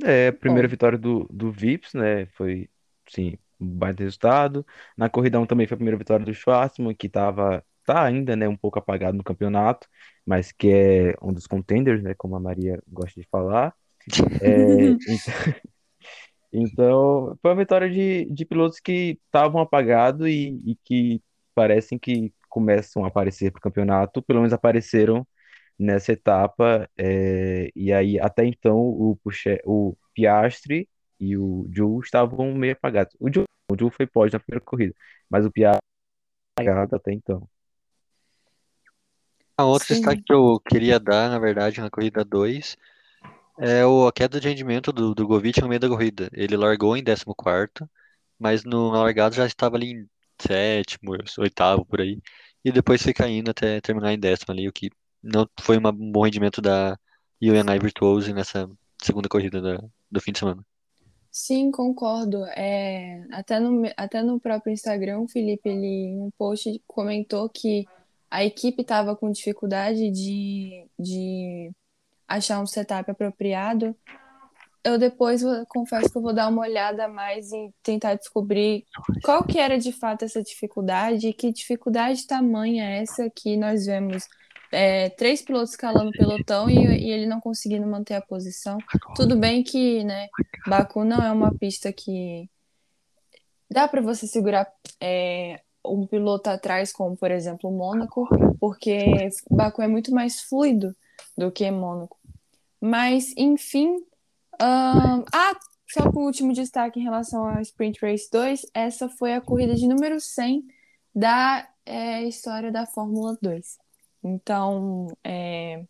É, 0.03 0.29
a 0.29 0.33
primeira 0.33 0.67
Bom. 0.67 0.71
vitória 0.71 0.97
do, 0.97 1.27
do 1.29 1.51
Vips, 1.51 1.93
né? 1.93 2.25
Foi, 2.27 2.69
sim, 3.09 3.37
um 3.59 3.67
baita 3.67 4.03
resultado. 4.03 4.65
Na 4.97 5.09
corrida 5.09 5.39
1 5.39 5.45
também 5.45 5.67
foi 5.67 5.75
a 5.75 5.77
primeira 5.77 5.97
vitória 5.97 6.25
do 6.25 6.33
Schwarzman, 6.33 6.95
que 6.95 7.09
tava, 7.09 7.63
tá 7.85 8.03
ainda, 8.03 8.35
né, 8.35 8.47
um 8.47 8.55
pouco 8.55 8.79
apagado 8.79 9.17
no 9.17 9.23
campeonato, 9.23 9.87
mas 10.25 10.51
que 10.51 10.69
é 10.69 11.15
um 11.21 11.33
dos 11.33 11.47
contenders, 11.47 12.01
né, 12.01 12.13
como 12.13 12.35
a 12.35 12.39
Maria 12.39 12.81
gosta 12.87 13.19
de 13.19 13.27
falar. 13.27 13.73
É, 14.41 14.95
então... 16.57 17.37
Foi 17.41 17.51
uma 17.51 17.57
vitória 17.57 17.89
de, 17.89 18.25
de 18.25 18.45
pilotos 18.45 18.79
que 18.79 19.19
estavam 19.25 19.61
apagados 19.61 20.27
e, 20.27 20.61
e 20.65 20.75
que 20.83 21.21
parecem 21.53 21.97
que 21.97 22.33
começam 22.49 23.03
a 23.03 23.07
aparecer 23.07 23.51
para 23.51 23.59
o 23.59 23.61
campeonato, 23.61 24.21
pelo 24.21 24.39
menos 24.39 24.53
apareceram 24.53 25.27
nessa 25.77 26.13
etapa. 26.13 26.89
É, 26.97 27.69
e 27.75 27.91
aí, 27.91 28.19
até 28.19 28.45
então, 28.45 28.77
o, 28.77 29.17
Puxe, 29.23 29.61
o 29.65 29.95
Piastri 30.13 30.87
e 31.19 31.37
o 31.37 31.67
Ju 31.71 31.99
estavam 32.01 32.53
meio 32.53 32.73
apagados. 32.73 33.15
O 33.19 33.31
Ju, 33.31 33.43
o 33.71 33.77
Ju 33.77 33.89
foi 33.89 34.07
pós 34.07 34.31
na 34.31 34.39
primeira 34.39 34.63
corrida, 34.63 34.93
mas 35.29 35.45
o 35.45 35.51
Piastri 35.51 35.79
apagado 36.57 36.95
até 36.95 37.11
então. 37.11 37.47
A 39.57 39.63
outra 39.65 39.87
destaque 39.95 40.23
que 40.23 40.33
eu 40.33 40.59
queria 40.59 40.99
dar, 40.99 41.29
na 41.29 41.39
verdade, 41.39 41.79
na 41.79 41.89
corrida 41.89 42.25
2 42.25 42.77
é 43.59 43.85
o, 43.85 44.07
a 44.07 44.13
queda 44.13 44.39
de 44.39 44.47
rendimento 44.47 44.91
do, 44.91 45.13
do 45.15 45.27
Govic 45.27 45.61
no 45.61 45.67
meio 45.67 45.79
da 45.79 45.87
corrida. 45.87 46.29
Ele 46.33 46.57
largou 46.57 46.95
em 46.97 47.03
14, 47.03 47.69
mas 48.39 48.63
no, 48.63 48.91
na 48.91 49.03
largada 49.03 49.35
já 49.35 49.45
estava 49.45 49.75
ali 49.77 49.91
em 49.93 50.09
sétimo, 50.41 51.15
oitavo, 51.39 51.85
por 51.85 52.01
aí. 52.01 52.21
E 52.63 52.71
depois 52.71 53.01
foi 53.01 53.13
caindo 53.13 53.51
até 53.51 53.79
terminar 53.81 54.13
em 54.13 54.19
décimo 54.19 54.51
ali, 54.51 54.67
o 54.67 54.73
que 54.73 54.89
não 55.23 55.47
foi 55.59 55.77
uma, 55.77 55.91
um 55.91 56.11
bom 56.11 56.23
rendimento 56.23 56.61
da 56.61 56.97
UNI 57.41 57.79
Virtuose 57.79 58.33
nessa 58.33 58.69
segunda 59.01 59.29
corrida 59.29 59.61
da, 59.61 59.77
do 60.11 60.21
fim 60.21 60.31
de 60.31 60.39
semana. 60.39 60.65
Sim, 61.31 61.69
concordo. 61.69 62.45
É, 62.45 63.25
até, 63.31 63.59
no, 63.59 63.83
até 63.97 64.23
no 64.23 64.39
próprio 64.39 64.71
Instagram, 64.71 65.19
o 65.19 65.27
Felipe, 65.27 65.67
ele, 65.67 65.85
em 65.85 66.21
um 66.21 66.31
post, 66.37 66.81
comentou 66.87 67.49
que 67.49 67.85
a 68.31 68.43
equipe 68.45 68.81
estava 68.81 69.15
com 69.15 69.31
dificuldade 69.31 70.09
de, 70.11 70.87
de 70.97 71.71
achar 72.27 72.61
um 72.61 72.65
setup 72.65 73.09
apropriado, 73.09 73.95
eu 74.85 74.99
depois 74.99 75.41
confesso 75.67 76.11
que 76.11 76.17
eu 76.17 76.21
vou 76.21 76.31
dar 76.31 76.47
uma 76.47 76.61
olhada 76.61 77.07
mais 77.07 77.51
e 77.51 77.73
tentar 77.81 78.13
descobrir 78.13 78.85
qual 79.23 79.43
que 79.43 79.57
era 79.57 79.79
de 79.79 79.91
fato 79.91 80.23
essa 80.23 80.43
dificuldade 80.43 81.27
e 81.27 81.33
que 81.33 81.51
dificuldade 81.51 82.27
tamanha 82.27 82.83
é 82.83 83.01
essa 83.01 83.27
que 83.35 83.57
nós 83.57 83.87
vemos 83.87 84.23
é, 84.71 85.09
três 85.09 85.41
pilotos 85.41 85.71
escalando 85.71 86.09
o 86.09 86.11
pelotão 86.11 86.69
e, 86.69 86.75
e, 86.75 87.09
ele 87.09 87.25
não 87.25 87.41
conseguindo 87.41 87.87
manter 87.87 88.13
a 88.13 88.21
posição. 88.21 88.77
Tudo 89.15 89.35
bem 89.35 89.63
que, 89.63 90.03
né, 90.03 90.27
Baku 90.67 91.03
não 91.03 91.17
é 91.17 91.31
uma 91.31 91.51
pista 91.57 91.91
que 91.91 92.47
dá 93.67 93.87
para 93.87 94.01
você 94.01 94.27
segurar 94.27 94.67
é, 95.01 95.61
um 95.83 96.05
piloto 96.05 96.47
atrás, 96.51 96.93
como 96.93 97.17
por 97.17 97.31
exemplo 97.31 97.71
o 97.71 97.75
Mônaco, 97.75 98.27
porque 98.59 99.29
Baku 99.49 99.81
é 99.81 99.87
muito 99.87 100.11
mais 100.11 100.41
fluido 100.41 100.95
do 101.37 101.51
que 101.51 101.69
Mônaco. 101.71 102.17
Mas, 102.79 103.33
enfim. 103.37 103.95
Um... 104.61 105.23
Ah, 105.33 105.57
só 105.87 106.11
por 106.11 106.23
último 106.23 106.51
destaque 106.53 106.99
em 106.99 107.03
relação 107.03 107.47
ao 107.47 107.61
Sprint 107.61 107.99
Race 108.01 108.29
2, 108.31 108.65
essa 108.73 109.07
foi 109.07 109.33
a 109.33 109.41
corrida 109.41 109.75
de 109.75 109.87
número 109.87 110.19
100 110.19 110.65
da 111.13 111.67
é, 111.85 112.23
história 112.23 112.71
da 112.71 112.85
Fórmula 112.85 113.37
2. 113.41 113.77
Então, 114.23 115.07
é, 115.23 115.85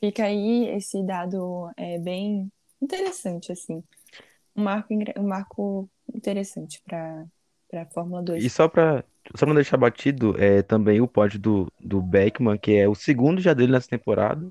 fica 0.00 0.24
aí 0.24 0.68
esse 0.70 1.02
dado 1.04 1.70
é, 1.76 1.98
bem 1.98 2.50
interessante, 2.82 3.52
assim. 3.52 3.82
Um 4.56 4.64
marco, 4.64 4.92
um 5.16 5.26
marco 5.26 5.88
interessante 6.12 6.82
para 6.84 7.24
a 7.72 7.86
Fórmula 7.86 8.22
2. 8.22 8.44
E 8.44 8.50
só 8.50 8.68
para 8.68 9.04
só 9.36 9.46
não 9.46 9.54
deixar 9.54 9.76
batido, 9.76 10.34
é 10.38 10.62
também 10.62 11.00
o 11.00 11.08
pódio 11.08 11.38
do, 11.38 11.72
do 11.80 12.00
Beckman, 12.00 12.58
que 12.58 12.72
é 12.72 12.88
o 12.88 12.94
segundo 12.94 13.40
já 13.40 13.52
dele 13.52 13.72
nessa 13.72 13.88
temporada, 13.88 14.48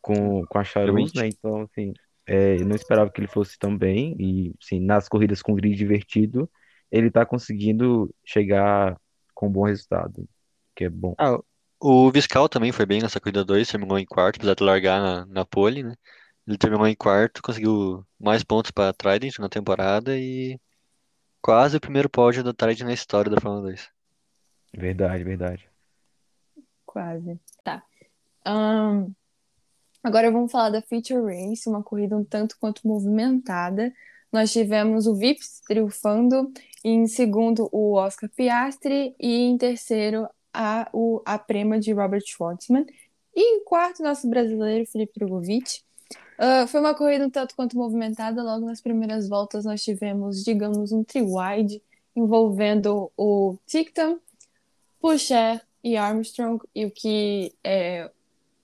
com, 0.00 0.44
com 0.46 0.58
a 0.58 0.64
Charus, 0.64 1.12
né? 1.14 1.28
Então, 1.28 1.62
assim, 1.62 1.92
é, 2.26 2.56
eu 2.56 2.66
não 2.66 2.76
esperava 2.76 3.10
que 3.10 3.20
ele 3.20 3.26
fosse 3.26 3.58
tão 3.58 3.76
bem. 3.76 4.16
E, 4.18 4.54
assim, 4.62 4.80
nas 4.80 5.08
corridas 5.08 5.42
com 5.42 5.54
grid 5.54 5.76
divertido, 5.76 6.50
ele 6.90 7.10
tá 7.10 7.26
conseguindo 7.26 8.12
chegar 8.24 8.96
com 9.34 9.48
um 9.48 9.52
bom 9.52 9.64
resultado, 9.64 10.28
que 10.74 10.84
é 10.84 10.90
bom. 10.90 11.14
Ah, 11.18 11.38
o 11.78 12.10
Viscal 12.10 12.48
também 12.48 12.72
foi 12.72 12.86
bem 12.86 13.00
nessa 13.00 13.20
corrida 13.20 13.44
2, 13.44 13.68
terminou 13.68 13.98
em 13.98 14.04
quarto, 14.04 14.36
apesar 14.36 14.54
de 14.54 14.64
largar 14.64 15.00
na, 15.00 15.26
na 15.26 15.44
pole, 15.44 15.82
né? 15.82 15.94
Ele 16.46 16.58
terminou 16.58 16.86
em 16.86 16.94
quarto, 16.96 17.42
conseguiu 17.42 18.04
mais 18.18 18.42
pontos 18.42 18.70
para 18.70 18.92
Trident 18.92 19.38
na 19.38 19.48
temporada 19.48 20.18
e 20.18 20.58
quase 21.40 21.76
o 21.76 21.80
primeiro 21.80 22.08
pódio 22.08 22.44
da 22.44 22.52
Trident 22.52 22.86
na 22.86 22.92
história 22.92 23.30
da 23.30 23.40
Fórmula 23.40 23.62
2. 23.62 23.88
Verdade, 24.74 25.24
verdade. 25.24 25.68
Quase. 26.86 27.38
Tá. 27.64 27.82
Um, 28.46 29.12
agora 30.02 30.30
vamos 30.30 30.50
falar 30.50 30.70
da 30.70 30.82
Feature 30.82 31.22
Race, 31.22 31.68
uma 31.68 31.82
corrida 31.82 32.16
um 32.16 32.24
tanto 32.24 32.56
quanto 32.58 32.86
movimentada. 32.86 33.92
Nós 34.32 34.52
tivemos 34.52 35.06
o 35.06 35.14
Vips 35.14 35.60
triunfando, 35.66 36.52
em 36.84 37.06
segundo 37.06 37.68
o 37.72 37.94
Oscar 37.94 38.30
Piastri 38.30 39.14
e 39.18 39.42
em 39.42 39.58
terceiro 39.58 40.28
a, 40.54 40.88
o, 40.92 41.20
a 41.26 41.38
prema 41.38 41.78
de 41.78 41.92
Robert 41.92 42.22
Schwartzman. 42.24 42.86
E 43.34 43.56
em 43.56 43.64
quarto, 43.64 44.02
nosso 44.02 44.28
brasileiro 44.28 44.86
Felipe 44.86 45.18
Drogovic. 45.18 45.82
Uh, 46.40 46.66
foi 46.68 46.80
uma 46.80 46.94
corrida 46.94 47.26
um 47.26 47.30
tanto 47.30 47.54
quanto 47.54 47.76
movimentada. 47.76 48.42
Logo 48.42 48.64
nas 48.64 48.80
primeiras 48.80 49.28
voltas, 49.28 49.66
nós 49.66 49.82
tivemos, 49.82 50.42
digamos, 50.42 50.90
um 50.90 51.04
tri-wide 51.04 51.82
envolvendo 52.16 53.12
o 53.14 53.58
Ticton, 53.66 54.18
Pucher 55.00 55.60
e 55.84 55.98
Armstrong, 55.98 56.64
e 56.74 56.86
o 56.86 56.90
que 56.90 57.54
é, 57.62 58.10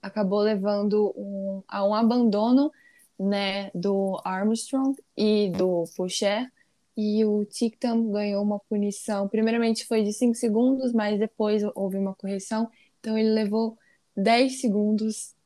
acabou 0.01 0.39
levando 0.39 1.13
um, 1.15 1.61
a 1.67 1.85
um 1.85 1.93
abandono 1.93 2.71
né, 3.19 3.69
do 3.75 4.19
Armstrong 4.23 4.99
e 5.15 5.51
do 5.51 5.83
Pucher, 5.95 6.51
e 6.95 7.23
o 7.25 7.45
Tictam 7.45 8.09
ganhou 8.09 8.41
uma 8.41 8.59
punição. 8.59 9.27
Primeiramente 9.27 9.85
foi 9.85 10.03
de 10.03 10.11
5 10.13 10.33
segundos, 10.33 10.93
mas 10.93 11.19
depois 11.19 11.61
houve 11.75 11.97
uma 11.97 12.15
correção, 12.15 12.69
então 12.99 13.15
ele 13.15 13.29
levou 13.29 13.77
10 14.15 14.59
segundos. 14.61 15.36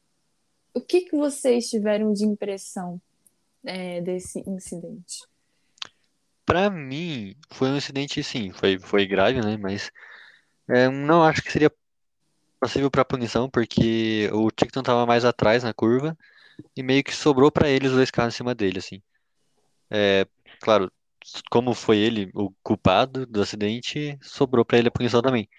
O 0.73 0.81
que, 0.81 1.01
que 1.01 1.15
vocês 1.15 1.69
tiveram 1.69 2.13
de 2.13 2.25
impressão 2.25 3.01
é, 3.63 4.01
desse 4.01 4.39
incidente? 4.47 5.25
Para 6.45 6.69
mim, 6.69 7.35
foi 7.51 7.69
um 7.69 7.77
incidente, 7.77 8.23
sim, 8.23 8.51
foi, 8.51 8.79
foi 8.79 9.05
grave, 9.05 9.41
né? 9.41 9.57
Mas 9.57 9.91
é, 10.69 10.89
não 10.89 11.23
acho 11.23 11.41
que 11.41 11.51
seria 11.51 11.71
possível 12.59 12.91
para 12.91 13.05
punição, 13.05 13.49
porque 13.49 14.29
o 14.33 14.49
Ticton 14.51 14.83
tava 14.83 15.05
mais 15.05 15.25
atrás 15.25 15.63
na 15.63 15.73
curva 15.73 16.17
e 16.75 16.83
meio 16.83 17.03
que 17.03 17.13
sobrou 17.13 17.51
para 17.51 17.69
ele 17.69 17.87
os 17.87 17.93
dois 17.93 18.11
carros 18.11 18.33
em 18.35 18.37
cima 18.37 18.55
dele, 18.55 18.79
assim. 18.79 19.01
É, 19.89 20.25
claro, 20.61 20.91
como 21.49 21.73
foi 21.73 21.97
ele 21.97 22.31
o 22.33 22.51
culpado 22.63 23.25
do 23.25 23.41
acidente, 23.41 24.17
sobrou 24.21 24.63
para 24.65 24.77
ele 24.77 24.87
a 24.87 24.91
punição 24.91 25.21
também. 25.21 25.49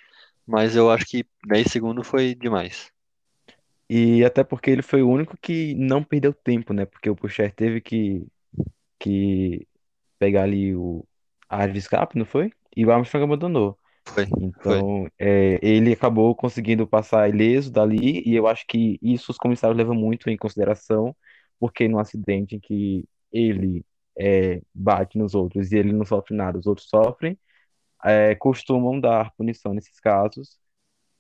Mas 0.47 0.77
eu 0.77 0.91
acho 0.91 1.07
que 1.07 1.27
10 1.47 1.71
segundos 1.71 2.07
foi 2.07 2.35
demais. 2.35 2.91
E 3.95 4.25
até 4.25 4.43
porque 4.43 4.71
ele 4.71 4.81
foi 4.81 5.03
o 5.03 5.11
único 5.11 5.37
que 5.37 5.75
não 5.75 6.03
perdeu 6.03 6.33
tempo, 6.33 6.73
né? 6.73 6.87
Porque 6.87 7.11
o 7.11 7.15
Pucher 7.15 7.55
teve 7.55 7.79
que, 7.79 8.27
que 8.99 9.69
pegar 10.19 10.45
ali 10.45 10.75
o, 10.75 11.07
a 11.47 11.59
área 11.59 11.75
de 11.75 11.79
escape, 11.79 12.19
não 12.19 12.25
foi? 12.25 12.51
E 12.75 12.87
o 12.87 12.91
Armstrong 12.91 13.25
abandonou. 13.25 13.79
Foi, 14.09 14.27
foi. 14.63 14.79
Então, 14.79 15.07
é, 15.19 15.59
ele 15.63 15.93
acabou 15.93 16.35
conseguindo 16.35 16.87
passar 16.87 17.29
ileso 17.29 17.71
dali, 17.71 18.23
e 18.27 18.35
eu 18.35 18.47
acho 18.47 18.67
que 18.67 18.99
isso 19.03 19.31
os 19.31 19.37
comissários 19.37 19.77
levam 19.77 19.95
muito 19.95 20.31
em 20.31 20.39
consideração, 20.39 21.15
porque 21.61 21.87
no 21.87 21.99
acidente 21.99 22.57
em 22.57 22.61
que 22.61 23.05
ele 23.31 23.85
é, 24.19 24.63
bate 24.75 25.19
nos 25.19 25.35
outros 25.35 25.71
e 25.71 25.77
ele 25.77 25.93
não 25.93 26.07
sofre 26.07 26.35
nada, 26.35 26.59
os 26.59 26.67
outros 26.67 26.89
sofrem, 26.89 27.39
é, 28.05 28.35
costumam 28.37 29.01
dar 29.01 29.33
punição 29.37 29.75
nesses 29.75 30.01
casos. 30.01 30.59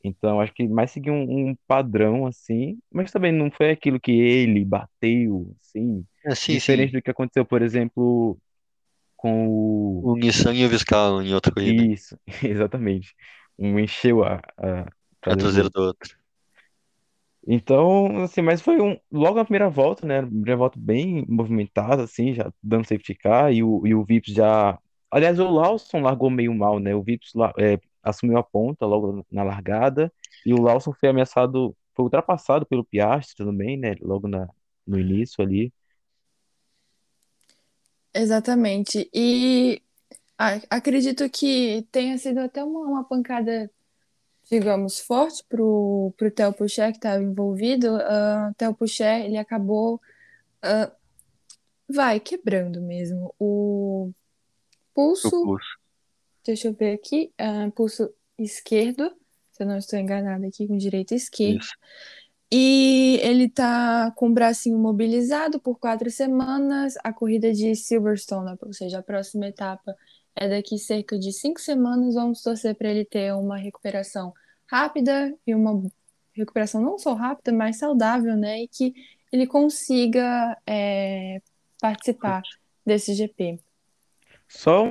Então, 0.04 0.40
acho 0.40 0.52
que 0.54 0.66
mais 0.68 0.90
seguir 0.90 1.10
um, 1.10 1.50
um 1.50 1.56
padrão 1.66 2.26
assim, 2.26 2.78
mas 2.92 3.10
também 3.12 3.32
não 3.32 3.50
foi 3.50 3.70
aquilo 3.70 4.00
que 4.00 4.10
ele 4.12 4.64
bateu, 4.64 5.54
assim, 5.60 6.04
É, 6.24 6.34
sim, 6.34 6.58
diferente 6.58 6.92
do 6.92 7.02
que 7.02 7.10
aconteceu, 7.10 7.44
por 7.46 7.62
exemplo, 7.62 8.38
com 9.16 9.48
o. 9.48 10.08
O 10.08 10.14
Nissan 10.16 10.54
e 10.54 10.66
o 10.66 10.68
Viscal 10.68 11.22
em 11.22 11.32
outra 11.34 11.50
corrida. 11.50 11.88
Isso, 11.92 12.18
exatamente. 12.44 13.14
Um 13.58 13.78
encheu 13.78 14.24
a, 14.24 14.36
a 14.58 14.90
A 15.28 15.34
traseira 15.34 15.50
do 15.50 15.60
traseira 15.60 15.68
outro. 15.68 15.74
do 15.74 15.82
outro. 15.82 16.16
Então, 17.46 18.22
assim, 18.22 18.40
mas 18.40 18.62
foi 18.62 18.80
um, 18.80 18.96
logo 19.10 19.36
na 19.36 19.44
primeira 19.44 19.68
volta, 19.68 20.06
né? 20.06 20.22
Primeira 20.22 20.56
volta 20.56 20.78
bem 20.80 21.24
movimentada, 21.28 22.04
assim, 22.04 22.32
já 22.34 22.52
dando 22.62 22.86
safety 22.86 23.14
car, 23.16 23.52
e 23.52 23.62
o, 23.64 23.84
e 23.86 23.94
o 23.94 24.04
Vips 24.04 24.32
já. 24.32 24.78
Aliás, 25.10 25.38
o 25.40 25.50
Lawson 25.50 26.00
largou 26.02 26.30
meio 26.30 26.54
mal, 26.54 26.78
né? 26.78 26.94
O 26.94 27.02
Vips 27.02 27.32
la- 27.34 27.52
é, 27.58 27.78
assumiu 28.02 28.38
a 28.38 28.42
ponta 28.42 28.86
logo 28.86 29.26
na 29.30 29.42
largada, 29.44 30.12
e 30.44 30.52
o 30.54 30.60
Lawson 30.60 30.92
foi 30.94 31.08
ameaçado, 31.10 31.76
foi 31.94 32.04
ultrapassado 32.04 32.66
pelo 32.66 32.84
Piastri 32.84 33.44
também, 33.46 33.76
né? 33.78 33.94
Logo 34.02 34.28
na, 34.28 34.48
no 34.86 34.98
início 34.98 35.42
ali. 35.44 35.72
Exatamente. 38.14 39.08
E 39.14 39.82
a- 40.38 40.60
acredito 40.70 41.28
que 41.30 41.86
tenha 41.92 42.18
sido 42.18 42.40
até 42.40 42.64
uma, 42.64 42.80
uma 42.80 43.04
pancada, 43.04 43.70
digamos, 44.50 45.00
forte 45.00 45.44
pro, 45.48 46.14
pro 46.18 46.30
Theo 46.30 46.52
Pucher 46.54 46.92
que 46.92 46.98
estava 46.98 47.22
envolvido. 47.22 47.96
Ah, 48.02 48.50
o 48.52 48.54
Theo 48.56 48.74
Pucher, 48.74 49.26
ele 49.26 49.38
acabou, 49.38 50.00
ah, 50.62 50.92
vai, 51.88 52.20
quebrando 52.20 52.80
mesmo 52.82 53.34
o 53.38 54.12
O 55.24 55.32
pulso, 55.32 55.36
pulso. 55.40 55.72
Deixa 56.44 56.68
eu 56.68 56.74
ver 56.74 56.94
aqui, 56.94 57.32
ah, 57.38 57.70
pulso 57.74 58.12
esquerdo, 58.38 59.14
se 59.52 59.62
eu 59.62 59.66
não 59.66 59.78
estou 59.78 59.98
enganada 59.98 60.46
aqui, 60.46 60.66
com 60.66 60.76
direito 60.76 61.12
e 61.12 61.16
esquerdo. 61.16 61.60
Isso. 61.60 61.76
E 62.54 63.18
ele 63.22 63.48
tá 63.48 64.10
com 64.14 64.28
o 64.28 64.32
bracinho 64.34 64.78
mobilizado 64.78 65.58
por 65.58 65.78
quatro 65.78 66.10
semanas. 66.10 66.94
A 67.02 67.10
corrida 67.10 67.50
de 67.50 67.74
Silverstone, 67.74 68.58
ou 68.60 68.72
seja, 68.74 68.98
a 68.98 69.02
próxima 69.02 69.46
etapa 69.46 69.96
é 70.36 70.48
daqui 70.48 70.78
cerca 70.78 71.18
de 71.18 71.32
cinco 71.32 71.58
semanas. 71.60 72.14
Vamos 72.14 72.42
torcer 72.42 72.74
para 72.74 72.90
ele 72.90 73.06
ter 73.06 73.32
uma 73.32 73.56
recuperação 73.56 74.34
rápida 74.66 75.34
e 75.46 75.54
uma 75.54 75.82
recuperação 76.34 76.82
não 76.82 76.98
só 76.98 77.14
rápida, 77.14 77.52
mas 77.52 77.78
saudável, 77.78 78.36
né? 78.36 78.62
E 78.62 78.68
que 78.68 78.92
ele 79.32 79.46
consiga 79.46 80.54
é, 80.66 81.40
participar 81.80 82.42
desse 82.84 83.14
GP. 83.14 83.60
Só 84.46 84.90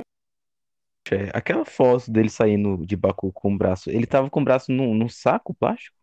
é, 1.10 1.30
aquela 1.34 1.64
foto 1.64 2.10
dele 2.10 2.28
saindo 2.30 2.84
de 2.86 2.96
Baku 2.96 3.32
com 3.32 3.54
o 3.54 3.58
braço, 3.58 3.90
ele 3.90 4.06
tava 4.06 4.30
com 4.30 4.40
o 4.40 4.44
braço 4.44 4.70
num, 4.72 4.94
num 4.94 5.08
saco 5.08 5.54
plástico? 5.54 5.96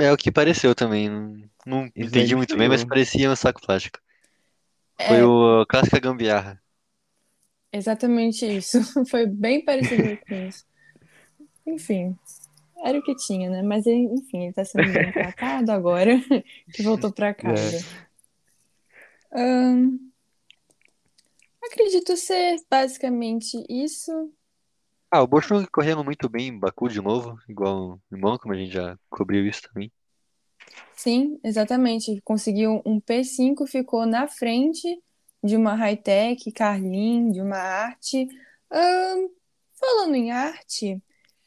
É 0.00 0.10
o 0.12 0.16
que 0.16 0.32
pareceu 0.32 0.74
também. 0.74 1.08
Não, 1.66 1.86
Isso 1.94 2.08
entendi 2.08 2.34
muito 2.34 2.56
bem, 2.56 2.68
mas 2.68 2.84
parecia 2.84 3.30
um 3.30 3.36
saco 3.36 3.60
plástico. 3.60 3.98
Foi 5.06 5.20
É 5.20 5.24
o 5.24 5.34
a 5.62 5.66
clássica 5.66 6.00
gambiarra. 6.00 6.58
exatamente 7.72 8.46
isso. 8.46 8.78
Foi 9.10 9.26
bem 9.26 9.64
parecido 9.64 10.16
com 10.28 10.34
isso. 10.48 10.64
Enfim, 11.66 12.16
era 12.84 12.98
o 12.98 13.02
que 13.02 13.14
tinha, 13.16 13.50
né? 13.50 13.62
Mas 13.62 13.86
enfim, 13.86 14.44
ele 14.44 14.52
tá 14.52 14.64
sendo 14.64 14.94
bem 14.94 15.12
tratado 15.14 15.72
agora, 15.72 16.12
que 16.72 16.82
voltou 16.84 17.12
para 17.12 17.34
É. 17.42 17.74
casa. 17.74 17.84
Acredito 21.62 22.16
ser 22.18 22.58
basicamente 22.70 23.56
isso. 23.68 24.30
Ah, 25.10 25.22
o 25.22 25.26
Bolsonaro 25.28 25.68
correndo 25.72 26.04
muito 26.04 26.28
bem 26.28 26.48
em 26.48 26.58
Baku 26.58 26.88
de 26.88 27.00
novo, 27.00 27.38
igual 27.48 28.00
em 28.12 28.16
Mônaco, 28.18 28.42
como 28.42 28.54
a 28.54 28.56
gente 28.58 28.72
já 28.72 28.96
cobriu 29.08 29.46
isso 29.46 29.62
também. 29.62 29.92
Sim, 30.96 31.38
exatamente. 31.44 32.20
Conseguiu 32.24 32.82
um 32.84 33.00
P5, 33.00 33.66
ficou 33.66 34.06
na 34.06 34.28
frente 34.28 35.02
de 35.42 35.56
uma 35.56 35.74
high-tech, 35.74 36.50
Carlin, 36.52 37.30
de 37.30 37.40
uma 37.40 37.56
arte. 37.56 38.28
Ahn, 38.70 39.28
falando 39.78 40.14
em 40.14 40.30
arte, 40.30 41.02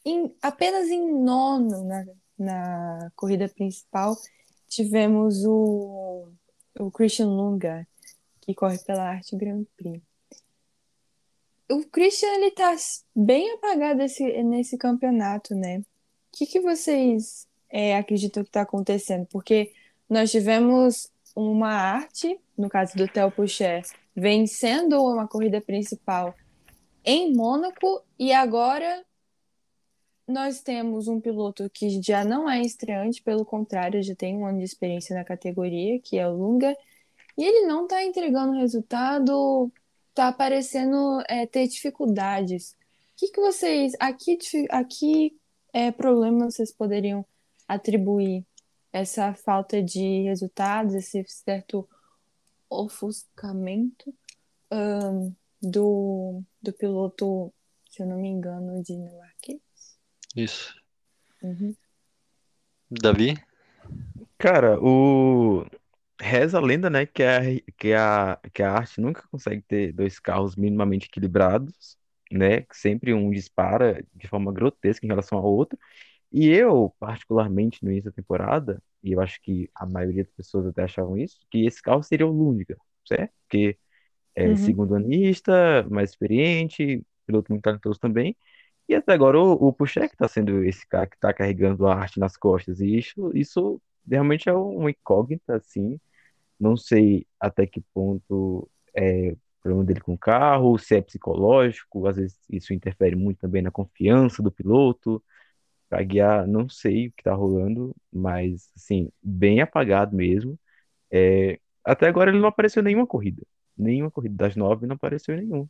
em- 0.06 0.36
apenas 0.42 0.90
em 0.90 1.14
nono 1.24 1.84
na, 1.86 2.06
na 2.38 3.12
corrida 3.16 3.48
principal, 3.48 4.16
tivemos 4.68 5.46
o, 5.46 6.28
o 6.80 6.92
Christian 6.92 7.28
Lunga, 7.28 7.88
que 8.46 8.54
corre 8.54 8.78
pela 8.80 9.10
Arte 9.10 9.36
Grand 9.36 9.64
Prix. 9.78 10.02
O 11.72 11.84
Christian, 11.86 12.28
ele 12.36 12.52
tá 12.52 12.76
bem 13.16 13.54
apagado 13.54 14.02
esse, 14.02 14.44
nesse 14.44 14.78
campeonato, 14.78 15.56
né? 15.56 15.80
O 15.80 15.84
que, 16.38 16.46
que 16.46 16.60
vocês 16.60 17.48
é, 17.70 17.96
acreditam 17.98 18.44
que 18.44 18.50
está 18.50 18.62
acontecendo? 18.62 19.26
Porque 19.28 19.72
nós 20.10 20.30
tivemos 20.30 21.10
uma 21.36 21.72
arte, 21.72 22.40
no 22.58 22.70
caso 22.70 22.96
do 22.98 23.08
Theo 23.08 23.32
Pucher, 23.32 23.82
vencendo 24.16 25.02
uma 25.02 25.28
corrida 25.28 25.62
principal 25.62 26.36
em 27.04 27.34
Mônaco, 27.34 28.04
e 28.20 28.34
agora 28.34 29.04
nós 30.28 30.62
temos 30.62 31.08
um 31.08 31.20
piloto 31.20 31.70
que 31.70 32.02
já 32.02 32.24
não 32.24 32.50
é 32.50 32.62
estreante, 32.62 33.22
pelo 33.22 33.46
contrário, 33.46 34.04
já 34.04 34.16
tem 34.16 34.38
um 34.38 34.46
ano 34.46 34.60
de 34.60 34.66
experiência 34.66 35.16
na 35.16 35.24
categoria, 35.24 36.00
que 36.00 36.18
é 36.18 36.28
o 36.28 36.34
Lunga, 36.34 36.76
e 37.38 37.44
ele 37.44 37.66
não 37.66 37.84
está 37.84 38.04
entregando 38.04 38.60
resultado, 38.60 39.72
está 40.10 40.32
parecendo 40.32 41.22
é, 41.28 41.46
ter 41.46 41.68
dificuldades. 41.68 42.72
O 42.72 42.76
que, 43.18 43.28
que 43.30 43.42
vocês, 43.42 43.94
a 44.00 44.12
que, 44.14 44.38
difi- 44.38 44.68
a 44.70 44.84
que 44.84 45.36
é, 45.72 45.92
problema 45.92 46.50
vocês 46.50 46.72
poderiam 46.72 47.26
atribuir 47.68 48.46
essa 48.92 49.34
falta 49.34 49.82
de 49.82 50.24
resultados, 50.24 50.94
esse 50.94 51.24
certo 51.28 51.88
ofuscamento 52.70 54.14
ahn, 54.70 55.32
do, 55.62 56.42
do 56.62 56.74
piloto, 56.74 57.52
se 57.90 58.04
eu 58.04 58.08
não 58.08 58.18
me 58.18 58.28
engano, 58.28 58.84
dinamarquês? 58.84 59.62
Isso. 60.36 60.76
Uhum. 61.42 61.76
Davi? 62.92 63.36
Cara, 64.38 64.80
o 64.80 65.66
reza 66.24 66.58
a 66.58 66.62
lenda, 66.62 66.90
né, 66.90 67.06
que 67.06 67.24
a, 67.24 67.42
que 67.78 67.94
a, 67.94 68.40
que 68.54 68.64
a 68.64 68.72
arte 68.74 69.02
nunca 69.02 69.24
consegue 69.30 69.62
ter 69.64 69.94
dois 69.94 70.20
carros 70.20 70.56
minimamente 70.56 71.08
equilibrados, 71.08 71.98
né? 72.32 72.66
Sempre 72.72 73.14
um 73.14 73.32
dispara 73.32 74.04
de 74.14 74.28
forma 74.28 74.52
grotesca 74.54 75.06
em 75.06 75.10
relação 75.10 75.38
ao 75.40 75.46
outro. 75.46 75.78
E 76.32 76.50
eu, 76.50 76.96
particularmente 77.00 77.84
no 77.84 77.92
início 77.92 78.12
da 78.12 78.16
temporada, 78.16 78.82
e 79.04 79.14
eu 79.14 79.22
acho 79.22 79.42
que 79.42 79.70
a 79.76 79.86
maioria 79.86 80.24
das 80.24 80.34
pessoas 80.34 80.68
até 80.68 80.84
achavam 80.84 81.18
isso, 81.18 81.40
que 81.52 81.66
esse 81.66 81.82
carro 81.82 82.04
seria 82.04 82.28
o 82.28 82.32
Lundgren, 82.32 82.78
certo? 83.08 83.34
Porque 83.48 83.78
é 84.36 84.56
Uhum. 84.56 84.56
segundo 84.56 84.96
anista, 84.96 85.84
mais 85.90 86.12
experiente, 86.12 87.06
piloto 87.26 87.52
muito 87.52 87.64
talentoso 87.64 88.00
também. 88.00 88.36
E 88.90 88.96
até 88.96 89.14
agora 89.14 89.40
o, 89.40 89.54
o 89.70 89.74
que 89.74 89.84
está 90.00 90.28
sendo 90.28 90.64
esse 90.64 90.88
cara 90.88 91.08
que 91.08 91.16
está 91.16 91.34
carregando 91.34 91.88
a 91.88 91.96
arte 91.96 92.20
nas 92.20 92.38
costas. 92.38 92.80
E 92.82 92.98
isso, 92.98 93.32
isso 93.36 93.82
realmente 94.10 94.50
é 94.50 94.54
uma 94.54 94.92
incógnita, 94.92 95.56
assim. 95.58 96.00
Não 96.64 96.78
sei 96.78 97.28
até 97.40 97.68
que 97.68 97.82
ponto 97.94 98.70
é 98.96 99.36
problema 99.62 99.86
dele 99.86 100.02
com 100.02 100.14
o 100.16 100.18
carro, 100.18 100.78
se 100.80 100.96
é 100.96 101.02
psicológico, 101.02 102.08
às 102.08 102.18
vezes 102.18 102.40
isso 102.50 102.74
interfere 102.74 103.16
muito 103.16 103.40
também 103.40 103.62
na 103.62 103.72
confiança 103.72 104.44
do 104.44 104.52
piloto 104.52 105.24
para 105.90 106.04
guiar, 106.04 106.48
não 106.48 106.70
sei 106.70 107.08
o 107.08 107.12
que 107.14 107.24
tá 107.24 107.34
rolando, 107.34 107.96
mas 108.12 108.72
assim, 108.76 109.10
bem 109.22 109.62
apagado 109.62 110.16
mesmo. 110.16 110.60
É, 111.12 111.60
até 111.86 112.08
agora 112.08 112.32
ele 112.32 112.40
não 112.40 112.50
apareceu 112.50 112.82
em 112.82 112.86
nenhuma 112.86 113.08
corrida. 113.08 113.44
Nenhuma 113.78 114.12
corrida 114.12 114.36
das 114.38 114.56
nove 114.56 114.88
não 114.88 114.96
apareceu 114.96 115.36
em 115.36 115.40
nenhum. 115.46 115.70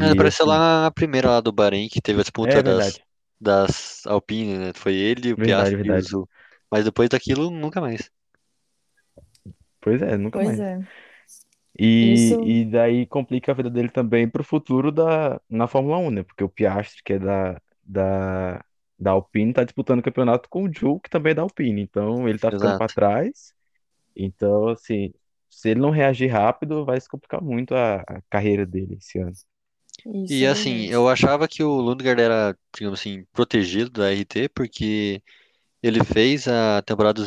Ele 0.00 0.12
E 0.12 0.12
apareceu 0.12 0.46
assim, 0.46 0.46
lá 0.46 0.82
na 0.82 0.90
primeira 0.90 1.30
lá 1.30 1.40
do 1.40 1.52
Bahrein, 1.52 1.88
que 1.88 2.00
teve 2.00 2.20
a 2.20 2.22
disputa 2.22 2.60
é 2.60 2.62
das, 2.62 2.62
verdade, 2.62 3.04
das 3.40 4.06
Alpine, 4.06 4.58
né? 4.58 4.72
Foi 4.74 4.94
ele, 4.94 5.32
o 5.32 5.38
verdade, 5.38 5.76
Piastri 5.78 5.88
e 5.90 5.92
o 5.92 6.00
verdade. 6.00 6.08
Zhou. 6.08 6.28
Mas 6.70 6.84
depois 6.84 7.08
daquilo, 7.08 7.50
nunca 7.50 7.80
mais. 7.80 8.10
Pois 9.86 10.02
é, 10.02 10.16
nunca 10.18 10.38
Pois 10.38 10.42
mais. 10.42 10.60
é. 10.60 10.86
E, 11.78 12.38
Isso, 12.38 12.56
e 12.62 12.64
daí 12.64 13.06
complica 13.06 13.52
a 13.52 13.54
vida 13.54 13.68
dele 13.70 13.90
também 13.90 14.28
pro 14.28 14.42
futuro 14.44 14.90
da, 14.90 15.40
na 15.48 15.66
Fórmula 15.68 15.98
1, 15.98 16.10
né? 16.10 16.22
Porque 16.22 16.42
o 16.44 16.48
Piastri, 16.48 17.02
que 17.02 17.14
é 17.14 17.18
da, 17.18 17.60
da, 17.82 18.64
da 18.98 19.10
Alpine, 19.12 19.52
tá 19.52 19.62
disputando 19.64 19.98
o 20.00 20.02
campeonato 20.02 20.48
com 20.48 20.64
o 20.64 20.72
Zhou, 20.72 20.98
que 21.00 21.10
também 21.10 21.32
é 21.32 21.34
da 21.34 21.42
Alpine. 21.42 21.82
Então 21.82 22.26
ele 22.28 22.38
tá 22.38 22.50
ficando 22.50 22.74
para 22.74 22.88
Exato. 22.88 22.92
trás. 22.92 23.54
Então, 24.16 24.68
assim, 24.70 25.12
se 25.50 25.70
ele 25.70 25.80
não 25.80 25.90
reagir 25.90 26.28
rápido, 26.28 26.84
vai 26.84 27.00
se 27.00 27.08
complicar 27.08 27.42
muito 27.42 27.74
a, 27.74 28.00
a 28.02 28.22
carreira 28.30 28.66
dele 28.66 28.96
esse 28.96 29.18
ano. 29.20 29.32
isso 30.04 30.44
E 30.44 30.44
é 30.44 30.48
assim, 30.48 30.86
verdade. 30.86 30.86
eu 30.86 31.08
achava 31.08 31.46
que 31.48 31.62
o 31.62 31.80
Lundgaard 31.80 32.20
era, 32.20 32.58
digamos 32.74 32.98
assim, 33.00 33.24
protegido 33.32 33.90
da 33.90 34.10
RT, 34.10 34.48
porque 34.48 35.22
ele 35.82 36.04
fez 36.04 36.48
a 36.48 36.82
temporada 36.82 37.22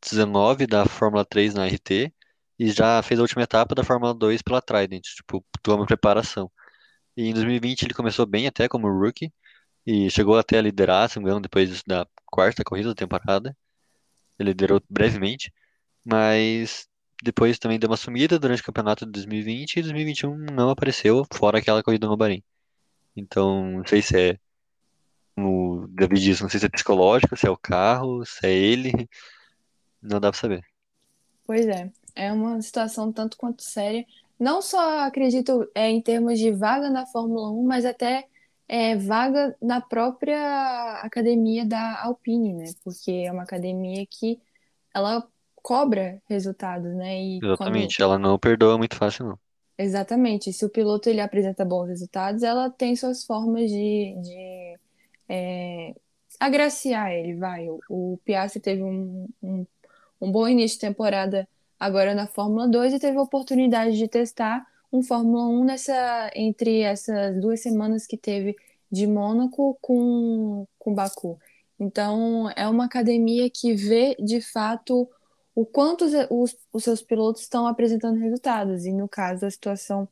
2019 0.00 0.66
da 0.66 0.86
Fórmula 0.86 1.24
3 1.24 1.54
na 1.54 1.66
RT 1.66 2.12
e 2.58 2.70
já 2.70 3.02
fez 3.02 3.20
a 3.20 3.22
última 3.22 3.42
etapa 3.42 3.74
da 3.74 3.84
Fórmula 3.84 4.14
2 4.14 4.42
pela 4.42 4.60
Trident, 4.60 5.02
tipo, 5.02 5.44
uma 5.68 5.86
preparação. 5.86 6.50
E 7.16 7.28
em 7.28 7.34
2020 7.34 7.82
ele 7.82 7.94
começou 7.94 8.26
bem 8.26 8.46
até 8.46 8.68
como 8.68 8.88
rookie 8.88 9.32
e 9.86 10.10
chegou 10.10 10.38
até 10.38 10.58
a 10.58 10.62
liderar, 10.62 11.08
se 11.08 11.16
não 11.16 11.24
me 11.24 11.30
engano, 11.30 11.42
depois 11.42 11.82
da 11.84 12.06
quarta 12.26 12.64
corrida 12.64 12.90
da 12.90 12.94
temporada. 12.94 13.56
Ele 14.38 14.50
liderou 14.50 14.80
brevemente, 14.88 15.52
mas 16.04 16.88
depois 17.22 17.58
também 17.58 17.78
deu 17.78 17.90
uma 17.90 17.96
sumida 17.96 18.38
durante 18.38 18.62
o 18.62 18.64
campeonato 18.64 19.04
de 19.04 19.12
2020 19.12 19.76
e 19.76 19.82
2021 19.82 20.36
não 20.52 20.70
apareceu, 20.70 21.26
fora 21.32 21.58
aquela 21.58 21.82
corrida 21.82 22.06
no 22.06 22.16
Bahrein. 22.16 22.42
Então, 23.16 23.72
não 23.72 23.86
sei 23.86 24.02
se 24.02 24.30
é 24.30 24.38
o 25.36 25.86
David 25.90 26.22
disse, 26.22 26.42
não 26.42 26.48
sei 26.48 26.60
se 26.60 26.66
é 26.66 26.68
psicológico, 26.68 27.36
se 27.36 27.46
é 27.46 27.50
o 27.50 27.56
carro, 27.56 28.24
se 28.24 28.46
é 28.46 28.52
ele, 28.52 29.08
não 30.02 30.20
dá 30.20 30.30
pra 30.30 30.40
saber. 30.40 30.64
Pois 31.46 31.66
é, 31.66 31.90
é 32.14 32.32
uma 32.32 32.60
situação 32.62 33.12
tanto 33.12 33.36
quanto 33.36 33.62
séria. 33.62 34.04
Não 34.38 34.62
só 34.62 35.00
acredito 35.00 35.68
é, 35.74 35.88
em 35.90 36.00
termos 36.00 36.38
de 36.38 36.52
vaga 36.52 36.90
na 36.90 37.06
Fórmula 37.06 37.50
1, 37.50 37.62
mas 37.64 37.84
até 37.84 38.28
é, 38.68 38.96
vaga 38.96 39.56
na 39.60 39.80
própria 39.80 41.00
academia 41.02 41.64
da 41.66 42.02
Alpine, 42.02 42.52
né? 42.54 42.74
Porque 42.84 43.10
é 43.26 43.32
uma 43.32 43.42
academia 43.44 44.06
que 44.06 44.40
ela 44.94 45.28
cobra 45.56 46.22
resultados, 46.28 46.94
né? 46.96 47.20
E 47.22 47.44
quando 47.50 47.78
Exatamente, 47.78 48.00
ela 48.02 48.16
não 48.18 48.38
perdoa 48.38 48.78
muito 48.78 48.96
fácil, 48.96 49.26
não. 49.26 49.38
exatamente, 49.76 50.52
se 50.52 50.64
o 50.64 50.70
piloto 50.70 51.08
ele 51.08 51.20
apresenta 51.20 51.64
bons 51.64 51.88
resultados, 51.88 52.42
ela 52.42 52.70
tem 52.70 52.96
suas 52.96 53.24
formas 53.24 53.70
de, 53.70 54.16
de 54.20 54.78
é, 55.28 55.94
agraciar 56.40 57.12
ele, 57.12 57.36
vai. 57.36 57.68
O, 57.68 57.80
o 57.88 58.18
Piastri 58.24 58.60
teve 58.60 58.82
um, 58.82 59.28
um, 59.42 59.66
um 60.20 60.30
bom 60.30 60.48
início 60.48 60.76
de 60.76 60.86
temporada 60.86 61.48
agora 61.78 62.14
na 62.14 62.26
Fórmula 62.26 62.68
2 62.68 62.94
e 62.94 62.98
teve 62.98 63.16
a 63.18 63.22
oportunidade 63.22 63.96
de 63.96 64.08
testar 64.08 64.66
um 64.92 65.02
Fórmula 65.02 65.46
1 65.46 65.64
nessa, 65.64 66.30
entre 66.34 66.80
essas 66.80 67.40
duas 67.40 67.60
semanas 67.60 68.06
que 68.06 68.16
teve 68.16 68.56
de 68.90 69.06
Mônaco 69.06 69.78
com, 69.80 70.66
com 70.78 70.94
Baku. 70.94 71.38
Então, 71.78 72.50
é 72.56 72.66
uma 72.66 72.86
academia 72.86 73.48
que 73.50 73.74
vê 73.74 74.16
de 74.18 74.40
fato 74.40 75.08
o 75.54 75.66
quanto 75.66 76.04
os, 76.04 76.12
os, 76.30 76.56
os 76.72 76.84
seus 76.84 77.02
pilotos 77.02 77.42
estão 77.42 77.66
apresentando 77.66 78.18
resultados. 78.18 78.86
E 78.86 78.92
no 78.92 79.08
caso, 79.08 79.46
a 79.46 79.50
situação 79.50 80.08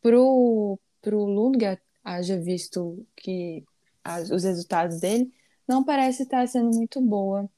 pro, 0.00 0.78
pro 1.00 1.24
Lundgaard, 1.24 1.80
haja 2.04 2.38
visto 2.38 3.06
que 3.16 3.64
as, 4.02 4.30
os 4.30 4.44
resultados 4.44 5.00
dele, 5.00 5.32
não 5.66 5.84
parece 5.84 6.22
estar 6.22 6.46
sendo 6.46 6.76
muito 6.76 7.00
boa. 7.00 7.48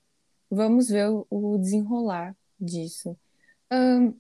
Vamos 0.51 0.89
ver 0.89 1.09
o, 1.31 1.59
desenrolar 1.59 2.37
disso. 2.59 3.17
Ahn, 3.71 4.13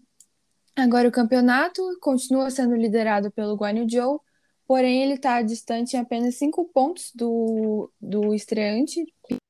agora 0.76 1.08
o 1.08 1.12
campeonato 1.12 1.82
continua 2.00 2.50
sendo 2.50 2.76
liderado 2.76 3.30
pelo 3.30 3.56
Guanyu 3.56 3.86
porém 4.66 5.02
ele 5.02 5.14
está 5.14 5.40
distante 5.40 5.96
em 5.96 6.00
apenas 6.00 6.34
cinco 6.34 6.66
pontos 6.66 7.10
do, 7.14 7.90
do 8.00 8.34
estreante 8.34 9.02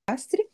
Piastri. 0.07 0.47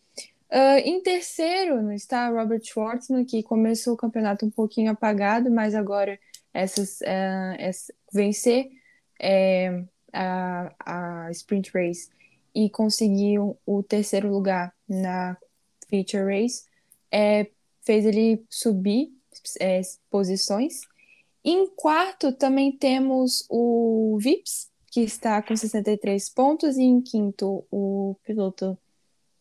Ah, 0.51 0.79
em 0.79 1.03
terceiro 1.03 1.91
está 1.93 2.29
Robert 2.29 2.63
Schwartzman, 2.63 3.25
que 3.25 3.43
começou 3.43 3.95
o 3.95 3.97
campeonato 3.97 4.47
um 4.47 4.51
pouquinho 4.51 4.91
apagado, 4.93 5.51
mas 5.51 5.75
agora 5.75 6.19
essas, 6.53 7.03
ah, 7.03 7.57
essa- 7.59 7.93
vencer 8.13 8.71
é, 9.21 9.85
a, 10.13 11.27
a 11.27 11.31
Sprint 11.33 11.71
Race 11.75 12.09
e 12.55 12.71
conseguir 12.71 13.39
o, 13.41 13.57
o 13.67 13.83
terceiro 13.83 14.31
lugar 14.31 14.73
na 14.89 15.37
Feature 15.95 16.25
Race 16.25 16.65
é, 17.11 17.47
fez 17.83 18.05
ele 18.05 18.45
subir 18.51 19.13
é, 19.61 19.81
posições. 20.11 20.81
Em 21.45 21.69
quarto 21.69 22.33
também 22.33 22.73
temos 22.73 23.47
o 23.49 24.19
Vips, 24.21 24.71
que 24.91 25.01
está 25.01 25.41
com 25.43 25.55
63 25.55 26.29
pontos, 26.31 26.77
e 26.77 26.83
em 26.83 27.01
quinto 27.01 27.65
o 27.71 28.17
piloto 28.25 28.77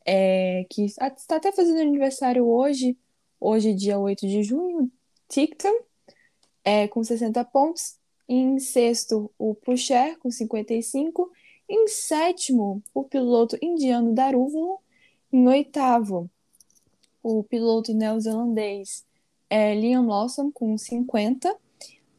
é, 0.06 0.66
que 0.70 0.86
está 0.86 1.36
até 1.38 1.52
fazendo 1.52 1.80
aniversário 1.80 2.46
hoje, 2.46 2.98
hoje 3.40 3.74
dia 3.74 3.98
8 3.98 4.28
de 4.28 4.44
junho, 4.44 4.92
Ticton, 5.30 5.82
é, 6.64 6.88
com 6.88 7.04
60 7.04 7.44
pontos. 7.46 7.96
Em 8.28 8.58
sexto, 8.60 9.32
o 9.38 9.54
Pucher, 9.54 10.18
com 10.20 10.32
55. 10.32 11.32
Em 11.68 11.88
sétimo, 11.88 12.82
o 12.94 13.04
piloto 13.04 13.58
indiano 13.62 14.14
Darúvalo. 14.14 14.80
Em 15.32 15.48
oitavo, 15.48 16.30
o 17.24 17.44
piloto 17.44 17.94
neozelandês 17.94 19.06
é, 19.50 19.74
Liam 19.74 20.06
Lawson, 20.08 20.52
com 20.52 20.78
50. 20.78 21.56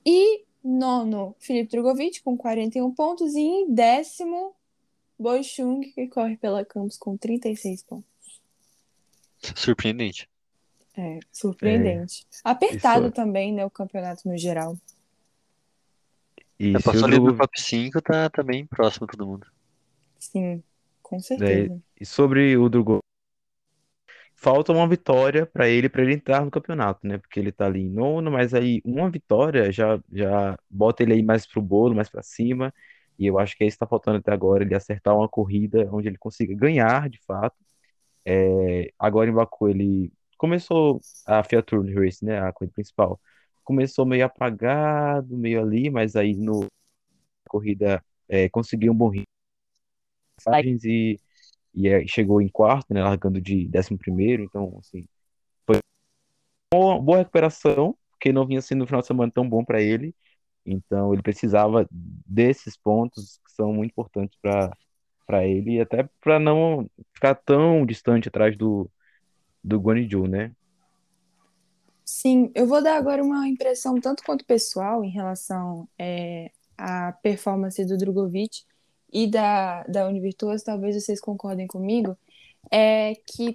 E 0.05 0.45
nono, 0.63 1.37
Felipe 1.39 1.71
Drogovic, 1.71 2.23
com 2.23 2.37
41 2.37 2.91
pontos. 2.95 3.35
E 3.35 3.41
em 3.41 3.73
décimo, 3.73 4.55
Boichung, 5.19 5.81
que 5.93 6.09
corre 6.09 6.37
pela 6.37 6.65
Campos, 6.65 6.97
com 6.97 7.17
36 7.17 7.83
pontos. 7.83 8.41
Surpreendente. 9.55 10.29
É, 10.97 11.19
surpreendente. 11.31 12.27
Apertado 12.43 13.07
Isso- 13.07 13.15
também, 13.15 13.53
né, 13.53 13.65
o 13.65 13.71
campeonato 13.71 14.27
no 14.29 14.39
geral. 14.39 14.79
E 16.59 16.73
Já 16.73 16.81
passou 16.81 17.03
o 17.03 17.05
ali 17.07 17.19
no 17.19 17.37
top 17.37 17.61
5, 17.61 18.01
tá, 18.01 18.31
tá 18.31 18.43
bem 18.43 18.65
próximo 18.65 19.07
todo 19.07 19.27
mundo. 19.27 19.47
Sim, 20.21 20.63
com 21.03 21.19
certeza. 21.19 21.83
E 22.01 22.07
sobre 22.07 22.57
o 22.57 22.69
Drogo, 22.69 23.01
falta 24.45 24.73
uma 24.73 24.87
vitória 24.89 25.47
para 25.47 25.69
ele 25.69 25.89
para 25.89 26.03
ele 26.03 26.15
entrar 26.15 26.45
no 26.45 26.51
campeonato, 26.51 27.07
né? 27.07 27.19
Porque 27.19 27.41
ele 27.41 27.51
tá 27.53 27.67
ali 27.67 27.81
em 27.83 27.91
nono, 27.91 28.31
mas 28.31 28.53
aí 28.55 28.83
uma 28.85 29.11
vitória 29.11 29.73
já 29.73 29.99
já 30.13 30.59
bota 30.71 31.03
ele 31.03 31.15
aí 31.15 31.23
mais 31.23 31.47
pro 31.47 31.63
bolo, 31.63 31.95
mais 31.97 32.11
para 32.11 32.23
cima. 32.23 32.73
E 33.19 33.27
eu 33.27 33.39
acho 33.39 33.57
que 33.57 33.65
é 33.65 33.67
isso 33.67 33.77
que 33.77 33.81
tá 33.81 33.87
faltando 33.87 34.19
até 34.19 34.33
agora, 34.33 34.63
ele 34.65 34.75
acertar 34.75 35.17
uma 35.17 35.29
corrida 35.29 35.89
onde 35.93 36.09
ele 36.09 36.19
consiga 36.19 36.55
ganhar 36.55 37.09
de 37.09 37.19
fato. 37.27 37.57
É, 38.25 38.93
agora 38.99 39.31
em 39.31 39.35
Baku 39.35 39.69
ele 39.69 40.13
começou 40.39 41.01
a 41.27 41.43
Fiat 41.45 41.65
Tour 41.67 41.85
Race, 41.95 42.25
né? 42.25 42.41
A 42.41 42.53
corrida 42.53 42.75
principal. 42.75 43.21
Começou 43.65 44.07
meio 44.07 44.27
apagado, 44.27 45.37
meio 45.39 45.61
ali, 45.63 45.91
mas 45.91 46.17
aí 46.17 46.35
no 46.37 46.67
corrida 47.49 48.05
é, 48.29 48.49
conseguiu 48.51 48.93
um 48.93 48.97
bom 48.97 49.09
ritmo 49.11 49.27
e 50.85 51.19
e 51.75 51.89
é, 51.89 52.07
chegou 52.07 52.41
em 52.41 52.49
quarto, 52.49 52.95
né, 52.95 53.03
largando 53.03 53.41
de 53.41 53.67
décimo 53.67 53.99
primeiro, 53.99 54.45
então, 54.45 54.77
assim, 54.79 55.07
foi 55.67 55.79
uma 56.73 57.01
boa 57.01 57.19
recuperação, 57.19 57.97
porque 58.11 58.33
não 58.33 58.47
vinha 58.47 58.63
sendo 58.63 58.85
um 58.85 58.87
final 58.87 59.01
de 59.01 59.07
semana 59.07 59.33
tão 59.33 59.49
bom 59.49 59.65
para 59.65 59.83
ele, 59.83 60.15
então 60.65 61.13
ele 61.13 61.23
precisava 61.23 61.87
desses 61.91 62.77
pontos 62.77 63.41
que 63.45 63.53
são 63.53 63.73
muito 63.73 63.91
importantes 63.91 64.39
para 64.41 64.71
para 65.27 65.47
ele, 65.47 65.77
e 65.77 65.81
até 65.81 66.07
para 66.21 66.39
não 66.39 66.87
ficar 67.15 67.35
tão 67.35 67.87
distante 67.87 68.29
atrás 68.29 68.55
do, 68.59 68.91
do 69.63 69.81
Guanyu, 69.81 70.27
né? 70.27 70.53
Sim, 72.05 72.51
eu 72.55 72.67
vou 72.67 72.83
dar 72.83 72.99
agora 72.99 73.23
uma 73.23 73.49
impressão 73.49 73.99
tanto 73.99 74.23
quanto 74.23 74.45
pessoal 74.45 75.03
em 75.03 75.09
relação 75.09 75.89
é, 75.99 76.51
à 76.77 77.13
performance 77.13 77.83
do 77.87 77.97
Drogovic 77.97 78.65
e 79.15 79.29
da, 79.29 79.85
da 79.85 80.09
Univirtuoso, 80.09 80.65
talvez 80.65 80.97
vocês 80.97 81.21
concordem 81.21 81.69
comigo, 81.69 82.19
é 82.71 83.15
que 83.25 83.55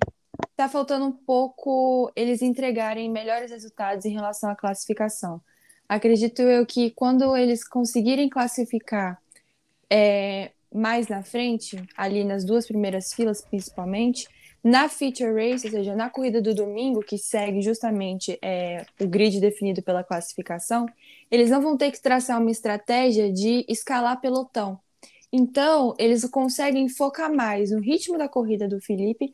tá 0.55 0.69
faltando 0.69 1.05
um 1.05 1.11
pouco 1.11 2.09
eles 2.15 2.41
entregarem 2.41 3.11
melhores 3.11 3.51
resultados 3.51 4.05
em 4.05 4.13
relação 4.13 4.49
à 4.49 4.55
classificação. 4.55 5.41
Acredito 5.87 6.41
eu 6.43 6.65
que 6.65 6.91
quando 6.91 7.35
eles 7.35 7.67
conseguirem 7.67 8.29
classificar 8.29 9.21
é, 9.89 10.51
mais 10.73 11.09
na 11.09 11.23
frente, 11.23 11.83
ali 11.97 12.23
nas 12.23 12.45
duas 12.45 12.65
primeiras 12.65 13.13
filas 13.13 13.41
principalmente, 13.41 14.29
na 14.63 14.87
feature 14.87 15.33
race, 15.33 15.65
ou 15.65 15.71
seja, 15.71 15.95
na 15.95 16.09
corrida 16.09 16.41
do 16.41 16.53
domingo, 16.53 17.01
que 17.01 17.17
segue 17.17 17.61
justamente 17.61 18.37
é, 18.41 18.85
o 18.99 19.07
grid 19.07 19.39
definido 19.41 19.81
pela 19.81 20.03
classificação, 20.03 20.85
eles 21.31 21.49
não 21.49 21.61
vão 21.61 21.75
ter 21.75 21.91
que 21.91 22.01
traçar 22.01 22.39
uma 22.39 22.51
estratégia 22.51 23.31
de 23.31 23.65
escalar 23.67 24.19
pelotão. 24.21 24.79
Então, 25.31 25.95
eles 25.99 26.25
conseguem 26.25 26.89
focar 26.89 27.33
mais 27.33 27.71
no 27.71 27.79
ritmo 27.79 28.17
da 28.17 28.27
corrida 28.27 28.67
do 28.67 28.81
Felipe 28.81 29.31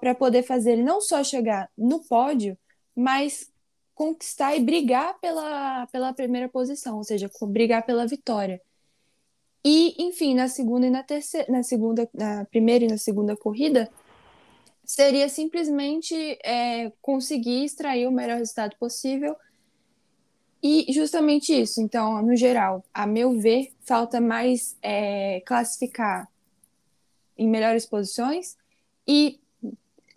para 0.00 0.14
poder 0.14 0.42
fazer 0.42 0.72
ele 0.72 0.82
não 0.82 1.00
só 1.00 1.22
chegar 1.22 1.70
no 1.78 2.00
pódio, 2.00 2.58
mas 2.94 3.50
conquistar 3.94 4.56
e 4.56 4.60
brigar 4.60 5.18
pela, 5.20 5.86
pela 5.88 6.12
primeira 6.12 6.48
posição, 6.48 6.96
ou 6.96 7.04
seja, 7.04 7.30
brigar 7.48 7.84
pela 7.84 8.06
vitória. 8.06 8.60
E, 9.64 9.94
enfim, 10.02 10.34
na 10.34 10.48
segunda 10.48 10.86
e 10.86 10.90
na 10.90 11.02
terceira, 11.02 11.50
na 11.52 11.62
segunda, 11.62 12.08
na 12.14 12.44
primeira 12.46 12.84
e 12.86 12.88
na 12.88 12.96
segunda 12.96 13.36
corrida, 13.36 13.90
seria 14.84 15.28
simplesmente 15.28 16.14
é, 16.42 16.90
conseguir 17.00 17.64
extrair 17.64 18.08
o 18.08 18.10
melhor 18.10 18.38
resultado 18.38 18.74
possível. 18.78 19.36
E 20.62 20.92
justamente 20.92 21.52
isso. 21.52 21.80
Então, 21.80 22.20
no 22.22 22.36
geral, 22.36 22.84
a 22.92 23.06
meu 23.06 23.38
ver, 23.38 23.72
falta 23.80 24.20
mais 24.20 24.76
é, 24.82 25.40
classificar 25.46 26.28
em 27.36 27.48
melhores 27.48 27.86
posições 27.86 28.56
e 29.08 29.40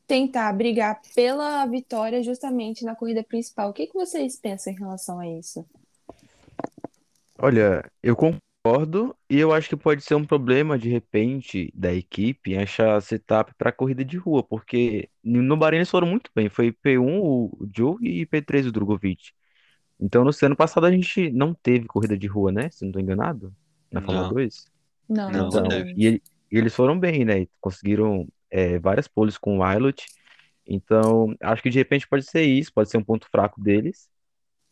tentar 0.06 0.52
brigar 0.54 1.02
pela 1.16 1.66
vitória 1.66 2.22
justamente 2.22 2.84
na 2.84 2.96
corrida 2.96 3.24
principal. 3.24 3.70
O 3.70 3.74
que, 3.74 3.88
que 3.88 3.94
vocês 3.94 4.36
pensam 4.36 4.74
em 4.74 4.76
relação 4.76 5.20
a 5.20 5.28
isso? 5.28 5.66
Olha, 7.40 7.90
eu 8.02 8.16
concordo 8.16 9.16
e 9.30 9.40
eu 9.40 9.54
acho 9.54 9.70
que 9.70 9.76
pode 9.76 10.04
ser 10.04 10.16
um 10.16 10.26
problema 10.26 10.78
de 10.78 10.90
repente 10.90 11.72
da 11.74 11.94
equipe 11.94 12.58
achar 12.58 13.02
setup 13.02 13.54
para 13.56 13.72
corrida 13.72 14.04
de 14.04 14.18
rua, 14.18 14.44
porque 14.44 15.10
no 15.24 15.58
Bahrein 15.58 15.80
eles 15.80 15.90
foram 15.90 16.08
muito 16.08 16.30
bem. 16.36 16.50
Foi 16.50 16.72
P1 16.72 17.20
o 17.22 17.68
Joe 17.76 17.98
e 18.02 18.26
P3 18.26 18.68
o 18.68 18.72
Drogovic. 18.72 19.32
Então 20.00 20.24
no 20.24 20.32
ano 20.42 20.56
passado 20.56 20.86
a 20.86 20.92
gente 20.92 21.32
não 21.32 21.54
teve 21.54 21.86
corrida 21.86 22.18
de 22.18 22.28
rua, 22.28 22.52
né? 22.52 22.70
Se 22.70 22.84
não 22.84 22.90
estou 22.90 23.02
enganado, 23.02 23.54
na 23.92 24.02
Fórmula 24.02 24.28
Não, 24.28 24.34
2. 24.34 24.72
Não, 25.10 25.32
não, 25.32 25.40
não 25.40 25.48
Então, 25.48 25.64
não 25.64 25.72
e, 25.96 26.22
e 26.52 26.58
eles 26.58 26.76
foram 26.76 27.00
bem, 27.00 27.24
né? 27.24 27.48
Conseguiram 27.62 28.28
é, 28.50 28.80
várias 28.80 29.08
poles 29.08 29.38
com 29.38 29.60
o 29.60 29.64
Wilot. 29.64 30.06
Então, 30.66 31.36
acho 31.42 31.62
que 31.62 31.70
de 31.70 31.78
repente 31.78 32.08
pode 32.08 32.26
ser 32.26 32.44
isso, 32.44 32.74
pode 32.74 32.90
ser 32.90 32.98
um 32.98 33.04
ponto 33.04 33.28
fraco 33.30 33.62
deles. 33.62 34.10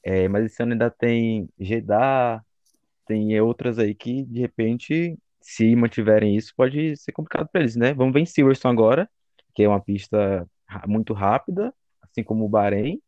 É, 0.04 0.28
mas 0.28 0.46
esse 0.46 0.62
ano 0.64 0.74
ainda 0.74 0.90
tem 0.90 1.48
Jeddah, 1.60 2.44
tem 3.06 3.40
outras 3.42 3.78
aí 3.78 3.94
que, 3.94 4.24
de 4.24 4.40
repente, 4.40 5.18
se 5.40 5.76
mantiverem 5.76 6.36
isso, 6.36 6.54
pode 6.56 6.96
ser 6.98 7.12
complicado 7.12 7.50
para 7.52 7.62
eles, 7.62 7.76
né? 7.76 7.94
Vamos 7.94 8.14
ver 8.14 8.22
em 8.22 8.26
Silverstone 8.26 8.74
agora, 8.74 9.10
que 9.54 9.64
é 9.64 9.68
uma 9.68 9.82
pista 9.82 10.48
muito 10.88 11.14
rápida, 11.14 11.74
assim 12.02 12.24
como 12.24 12.46
o 12.46 12.50
Bahrein. 12.50 13.02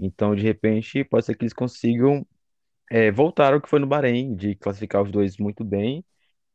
Então, 0.00 0.34
de 0.34 0.42
repente, 0.42 1.04
pode 1.04 1.26
ser 1.26 1.36
que 1.36 1.44
eles 1.44 1.52
consigam 1.52 2.26
é, 2.90 3.10
voltar 3.10 3.52
ao 3.52 3.60
que 3.60 3.68
foi 3.68 3.78
no 3.78 3.86
Bahrein, 3.86 4.34
de 4.34 4.54
classificar 4.56 5.02
os 5.02 5.10
dois 5.10 5.36
muito 5.36 5.62
bem. 5.62 6.04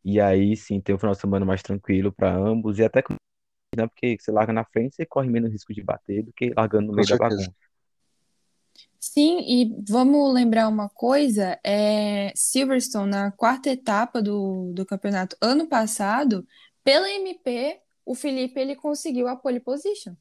E 0.03 0.19
aí 0.19 0.55
sim 0.55 0.81
ter 0.81 0.93
um 0.93 0.99
final 0.99 1.13
de 1.13 1.21
semana 1.21 1.45
mais 1.45 1.61
tranquilo 1.61 2.11
para 2.11 2.35
ambos. 2.35 2.79
E 2.79 2.83
até 2.83 3.01
que, 3.01 3.13
né, 3.77 3.87
porque 3.87 4.17
você 4.19 4.31
larga 4.31 4.51
na 4.51 4.65
frente, 4.65 4.95
você 4.95 5.05
corre 5.05 5.29
menos 5.29 5.51
risco 5.51 5.73
de 5.73 5.83
bater 5.83 6.23
do 6.23 6.33
que 6.33 6.53
largando 6.55 6.87
no 6.87 6.93
meio 6.93 7.07
da 7.07 7.17
bagunça. 7.17 7.53
Sim, 8.99 9.39
e 9.41 9.75
vamos 9.87 10.33
lembrar 10.33 10.67
uma 10.67 10.89
coisa, 10.89 11.59
é, 11.63 12.33
Silverstone, 12.35 13.11
na 13.11 13.31
quarta 13.31 13.69
etapa 13.69 14.21
do, 14.21 14.73
do 14.73 14.85
campeonato 14.85 15.37
ano 15.39 15.67
passado, 15.67 16.45
pela 16.83 17.09
MP, 17.09 17.79
o 18.03 18.15
Felipe 18.15 18.59
ele 18.59 18.75
conseguiu 18.75 19.27
a 19.27 19.35
pole 19.35 19.59
position. 19.59 20.15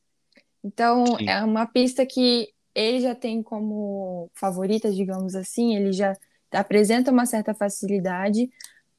Então, 0.63 1.05
Sim. 1.19 1.29
é 1.29 1.43
uma 1.43 1.67
pista 1.67 2.07
que 2.07 2.54
ele 2.75 3.01
já 3.01 3.15
tem 3.15 3.43
como 3.43 4.31
favorita, 4.35 4.91
digamos 4.91 5.35
assim, 5.35 5.77
ele 5.77 5.93
já 5.93 6.17
apresenta 6.51 7.11
uma 7.11 7.27
certa 7.27 7.55
facilidade. 7.55 8.51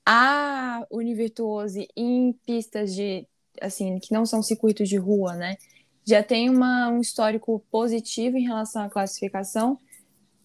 A 0.06 0.86
Univirtuose 0.92 1.88
em 1.96 2.34
pistas 2.46 2.94
de, 2.94 3.28
assim, 3.60 4.00
que 4.00 4.14
não 4.14 4.26
são 4.26 4.42
circuitos 4.42 4.88
de 4.88 4.98
rua, 4.98 5.36
né? 5.36 5.58
Já 6.06 6.22
tem 6.22 6.50
uma, 6.50 6.90
um 6.90 7.02
histórico 7.02 7.66
positivo 7.72 8.38
em 8.38 8.44
relação 8.44 8.84
à 8.84 8.90
classificação. 8.90 9.80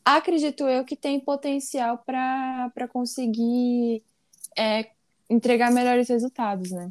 Acredito 0.05 0.67
eu 0.67 0.85
que 0.85 0.97
tem 0.97 1.21
potencial 1.21 1.99
para 1.99 2.89
conseguir 2.89 4.03
é, 4.59 4.91
entregar 5.29 5.71
melhores 5.71 6.09
resultados, 6.09 6.71
né? 6.71 6.91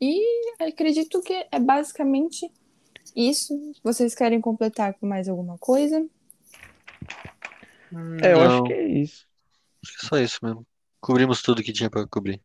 E 0.00 0.20
acredito 0.62 1.22
que 1.22 1.46
é 1.50 1.58
basicamente 1.58 2.50
isso. 3.14 3.54
Vocês 3.82 4.14
querem 4.14 4.40
completar 4.40 4.94
com 4.94 5.06
mais 5.06 5.28
alguma 5.28 5.56
coisa? 5.58 6.06
É, 8.22 8.32
eu 8.32 8.40
acho 8.40 8.56
Não, 8.56 8.64
que 8.64 8.72
é 8.72 8.88
isso. 8.88 9.26
acho 9.82 9.98
que 9.98 10.06
é 10.06 10.08
só 10.08 10.18
isso 10.18 10.38
mesmo. 10.42 10.66
Cobrimos 11.00 11.40
tudo 11.42 11.62
que 11.62 11.72
tinha 11.72 11.88
pra 11.88 12.06
cobrir. 12.06 12.42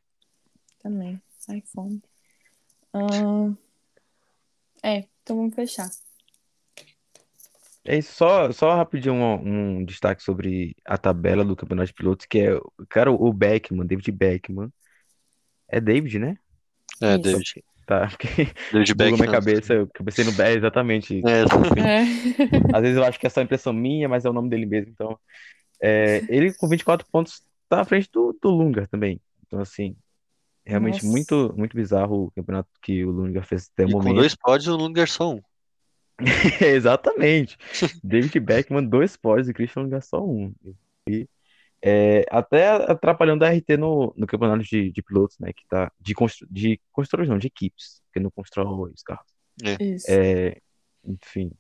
Também. 0.80 1.22
Ai, 1.50 1.62
fome. 1.74 2.02
Ahn, 2.94 3.56
é, 4.84 5.08
então 5.22 5.38
vamos 5.38 5.56
fechar. 5.56 5.90
É 7.84 7.98
isso, 7.98 8.14
só, 8.14 8.52
só 8.52 8.76
rapidinho 8.76 9.16
um, 9.16 9.80
um 9.80 9.86
destaque 9.86 10.22
sobre 10.22 10.76
a 10.86 10.98
tabela 10.98 11.44
do 11.44 11.56
Campeonato 11.56 11.88
de 11.88 11.94
Pilotos, 11.94 12.26
que 12.28 12.40
é, 12.40 12.60
cara, 12.90 13.12
o 13.12 13.34
Beckman, 13.34 13.88
David 13.88 14.12
Beckman. 14.12 14.72
É 15.68 15.80
David, 15.80 16.20
né? 16.20 16.38
É, 17.02 17.14
Isso. 17.14 17.22
David. 17.22 17.64
Tá, 17.86 18.08
porque 18.12 18.28
David 18.72 18.94
bugou 18.94 19.18
minha 19.18 19.18
Beckham. 19.18 19.32
cabeça, 19.32 19.74
eu 19.74 19.88
pensei 19.88 20.24
no 20.24 20.32
Bé, 20.32 20.54
exatamente. 20.54 21.22
É, 21.26 21.42
É. 21.82 22.02
Às 22.76 22.82
vezes 22.82 22.98
eu 22.98 23.04
acho 23.04 23.20
que 23.20 23.28
é 23.28 23.30
só 23.30 23.42
impressão 23.42 23.74
minha, 23.74 24.08
mas 24.08 24.24
é 24.24 24.30
o 24.30 24.34
nome 24.34 24.50
dele 24.50 24.66
mesmo. 24.66 24.92
Então, 24.92 25.20
é, 25.82 26.24
ele 26.30 26.54
com 26.54 26.68
24 26.68 27.06
pontos 27.12 27.42
tá 27.68 27.82
à 27.82 27.86
frente 27.86 28.10
do, 28.14 28.38
do 28.42 28.50
Lungar 28.50 28.88
também. 28.88 29.20
Então, 29.46 29.60
assim, 29.60 29.96
realmente 30.66 31.04
Nossa. 31.04 31.08
muito, 31.08 31.54
muito 31.58 31.76
bizarro 31.76 32.26
o 32.26 32.32
campeonato 32.32 32.70
que 32.82 33.04
o 33.04 33.12
Lungar 33.12 33.46
fez 33.46 33.70
até 33.74 33.86
o 33.86 33.90
e 33.90 33.92
com 33.92 33.98
momento. 34.00 34.16
dois 34.16 34.36
pódios, 34.36 34.68
o 34.68 34.78
Lungar 34.78 35.08
só 35.08 35.34
um. 35.34 35.42
Exatamente. 36.62 37.58
David 38.04 38.40
Beckman, 38.40 38.86
dois 38.86 39.18
pódios 39.18 39.50
e 39.50 39.54
Christian 39.54 39.84
Lungar 39.84 40.02
só 40.04 40.24
um. 40.24 40.54
E, 41.10 41.28
é, 41.84 42.26
até 42.30 42.70
atrapalhando 42.70 43.44
a 43.44 43.50
RT 43.50 43.78
no, 43.78 44.14
no 44.16 44.28
campeonato 44.28 44.64
de, 44.64 44.92
de 44.92 45.02
pilotos, 45.02 45.38
né? 45.40 45.52
Que 45.52 45.66
tá 45.68 45.92
de, 46.00 46.14
constru, 46.14 46.48
de 46.50 46.80
construtores, 46.92 47.30
não, 47.30 47.38
de 47.38 47.48
equipes, 47.48 48.02
porque 48.06 48.20
não 48.20 48.30
constrói 48.30 48.92
os 48.92 49.02
carros. 49.02 49.26
Isso. 49.80 50.06
É, 50.10 50.58
enfim. 51.04 51.52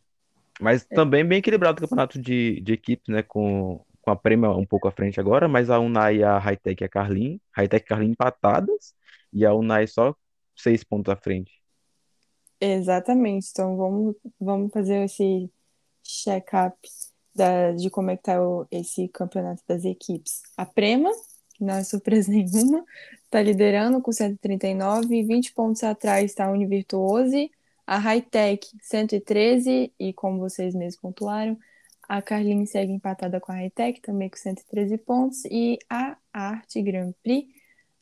Mas 0.60 0.86
também 0.86 1.26
bem 1.26 1.40
equilibrado 1.40 1.78
o 1.78 1.82
campeonato 1.82 2.22
de, 2.22 2.62
de 2.62 2.74
equipes, 2.74 3.08
né? 3.08 3.24
Com, 3.24 3.84
com 4.02 4.12
a 4.12 4.16
Prema 4.16 4.56
um 4.56 4.66
pouco 4.66 4.88
à 4.88 4.92
frente 4.92 5.20
agora, 5.20 5.48
mas 5.48 5.70
a 5.70 5.80
Unai 5.80 6.18
e 6.18 6.24
a 6.24 6.38
Hightech 6.38 6.84
e 6.84 6.86
a 6.86 6.90
Carlin. 6.90 7.40
Hightech 7.58 7.84
e 7.84 7.88
Carlin 7.88 8.12
empatadas 8.12 8.94
e 9.34 9.46
a 9.46 9.54
Unai 9.54 9.88
só 9.88 10.16
seis 10.56 10.84
pontos 10.84 11.12
à 11.12 11.16
frente. 11.16 11.52
Exatamente. 12.60 13.48
Então 13.52 13.76
vamos, 13.76 14.16
vamos 14.40 14.72
fazer 14.72 15.04
esse 15.04 15.52
check-up 16.04 16.78
da- 17.34 17.72
de 17.72 17.90
como 17.90 18.12
é 18.12 18.18
que 18.18 18.24
tá 18.24 18.42
o- 18.42 18.66
esse 18.72 19.08
campeonato 19.10 19.62
das 19.68 19.86
equipes. 19.86 20.42
A 20.58 20.66
Prema, 20.66 21.10
que 21.56 21.64
não 21.64 21.76
é 21.76 21.84
surpresa 21.84 22.32
nenhuma, 22.32 22.86
está 23.24 23.42
liderando 23.42 24.02
com 24.02 24.12
139, 24.12 25.16
e 25.16 25.24
20 25.24 25.54
pontos 25.54 25.84
atrás 25.84 26.26
está 26.26 26.46
a 26.46 26.52
Univirtuose, 26.52 27.52
a 27.88 27.98
Hightech 27.98 28.68
113, 28.82 29.92
e 30.00 30.14
como 30.14 30.40
vocês 30.40 30.74
mesmos 30.76 31.02
pontuaram, 31.02 31.58
a 32.08 32.22
Carlin 32.22 32.66
segue 32.66 32.92
empatada 32.92 33.40
com 33.40 33.52
a 33.52 33.56
Hightech, 33.56 34.02
também 34.02 34.30
com 34.30 34.38
113 34.38 34.98
pontos, 34.98 35.46
e 35.46 35.80
a 35.90 36.18
Arte 36.34 36.82
Grand 36.82 37.14
Prix 37.24 37.48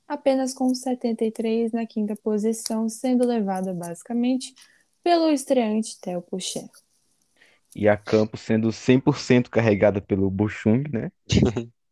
apenas 0.07 0.55
com 0.55 0.73
73 0.73 1.71
na 1.71 1.85
quinta 1.85 2.15
posição, 2.15 2.89
sendo 2.89 3.25
levada 3.27 3.71
basicamente 3.73 4.55
pelo 5.03 5.29
estreante 5.31 5.99
Theo 6.01 6.21
Pucher. 6.23 6.67
E 7.75 7.87
a 7.89 7.97
Campos 7.97 8.41
sendo 8.41 8.71
100% 8.71 9.49
carregada 9.51 10.01
pelo 10.01 10.29
Buchung, 10.29 10.83
né? 10.91 11.11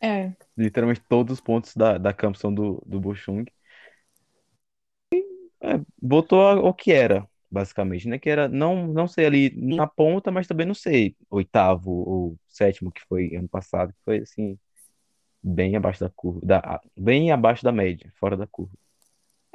É, 0.00 0.36
Literalmente 0.56 1.00
todos 1.08 1.34
os 1.34 1.40
pontos 1.40 1.74
da, 1.74 1.96
da 1.98 2.12
Campos 2.12 2.40
são 2.40 2.52
do, 2.52 2.82
do 2.86 3.00
Buchung. 3.00 3.44
É, 5.60 5.80
botou 6.00 6.40
a- 6.42 6.54
o 6.60 6.74
que 6.74 6.92
era, 6.92 7.26
basicamente, 7.50 8.08
né? 8.08 8.18
Que 8.18 8.28
era, 8.30 8.48
não, 8.48 8.86
não 8.86 9.06
sei 9.08 9.26
ali 9.26 9.50
na 9.56 9.86
ponta, 9.86 10.30
mas 10.30 10.46
também 10.46 10.66
não 10.66 10.74
sei, 10.74 11.16
oitavo 11.30 11.90
ou 11.90 12.38
sétimo 12.48 12.92
que 12.92 13.00
foi 13.08 13.34
ano 13.34 13.48
passado, 13.48 13.92
que 13.92 13.98
foi 14.04 14.18
assim, 14.18 14.58
bem 15.42 15.76
abaixo 15.76 16.00
da 16.00 16.10
curva, 16.10 16.40
da, 16.44 16.80
bem 16.96 17.32
abaixo 17.32 17.64
da 17.64 17.72
média, 17.72 18.12
fora 18.20 18.36
da 18.36 18.46
curva. 18.46 18.72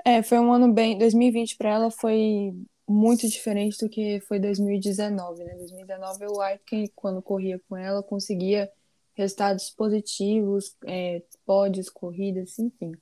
É, 0.05 0.23
foi 0.23 0.39
um 0.39 0.51
ano 0.51 0.71
bem. 0.73 0.97
2020 0.97 1.55
para 1.57 1.69
ela 1.69 1.91
foi 1.91 2.53
muito 2.91 3.27
diferente 3.27 3.77
do 3.79 3.89
que 3.89 4.19
foi 4.21 4.39
2019, 4.39 5.43
né? 5.43 5.55
2019 5.55 6.25
o 6.27 6.41
Aitken, 6.41 6.91
quando 6.95 7.21
corria 7.21 7.59
com 7.67 7.77
ela, 7.77 8.03
conseguia 8.03 8.71
resultados 9.13 9.69
positivos, 9.69 10.75
é, 10.85 11.21
pódios, 11.45 11.89
corridas, 11.89 12.59
enfim. 12.59 12.93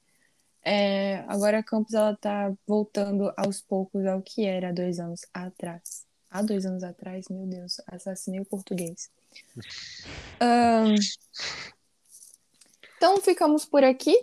É, 0.63 1.23
agora 1.27 1.59
a 1.59 1.63
Campos 1.63 1.93
ela 1.93 2.15
tá 2.15 2.53
voltando 2.67 3.33
aos 3.37 3.61
poucos 3.61 4.05
ao 4.05 4.21
que 4.21 4.45
era 4.45 4.73
dois 4.73 4.99
anos 4.99 5.21
atrás. 5.33 6.05
Há 6.29 6.43
dois 6.43 6.65
anos 6.65 6.83
atrás, 6.83 7.25
meu 7.29 7.47
Deus, 7.47 7.81
assassinei 7.87 8.39
o 8.39 8.45
português. 8.45 9.09
Um, 10.41 10.95
então 12.97 13.19
ficamos 13.21 13.65
por 13.65 13.83
aqui. 13.83 14.15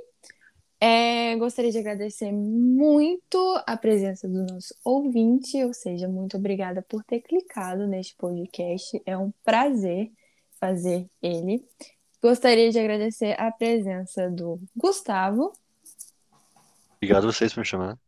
É, 0.78 1.34
gostaria 1.36 1.72
de 1.72 1.78
agradecer 1.78 2.30
muito 2.30 3.38
a 3.66 3.76
presença 3.76 4.28
do 4.28 4.44
nosso 4.44 4.74
ouvinte, 4.84 5.62
ou 5.64 5.72
seja, 5.72 6.06
muito 6.06 6.36
obrigada 6.36 6.82
por 6.82 7.02
ter 7.02 7.20
clicado 7.20 7.86
neste 7.86 8.14
podcast. 8.14 9.00
É 9.06 9.16
um 9.16 9.32
prazer 9.42 10.12
fazer 10.60 11.08
ele. 11.22 11.64
Gostaria 12.22 12.70
de 12.70 12.78
agradecer 12.78 13.40
a 13.40 13.50
presença 13.50 14.30
do 14.30 14.60
Gustavo. 14.76 15.52
Obrigado 16.96 17.24
a 17.24 17.32
vocês 17.32 17.54
por 17.54 17.60
me 17.60 17.66
chamar. 17.66 17.98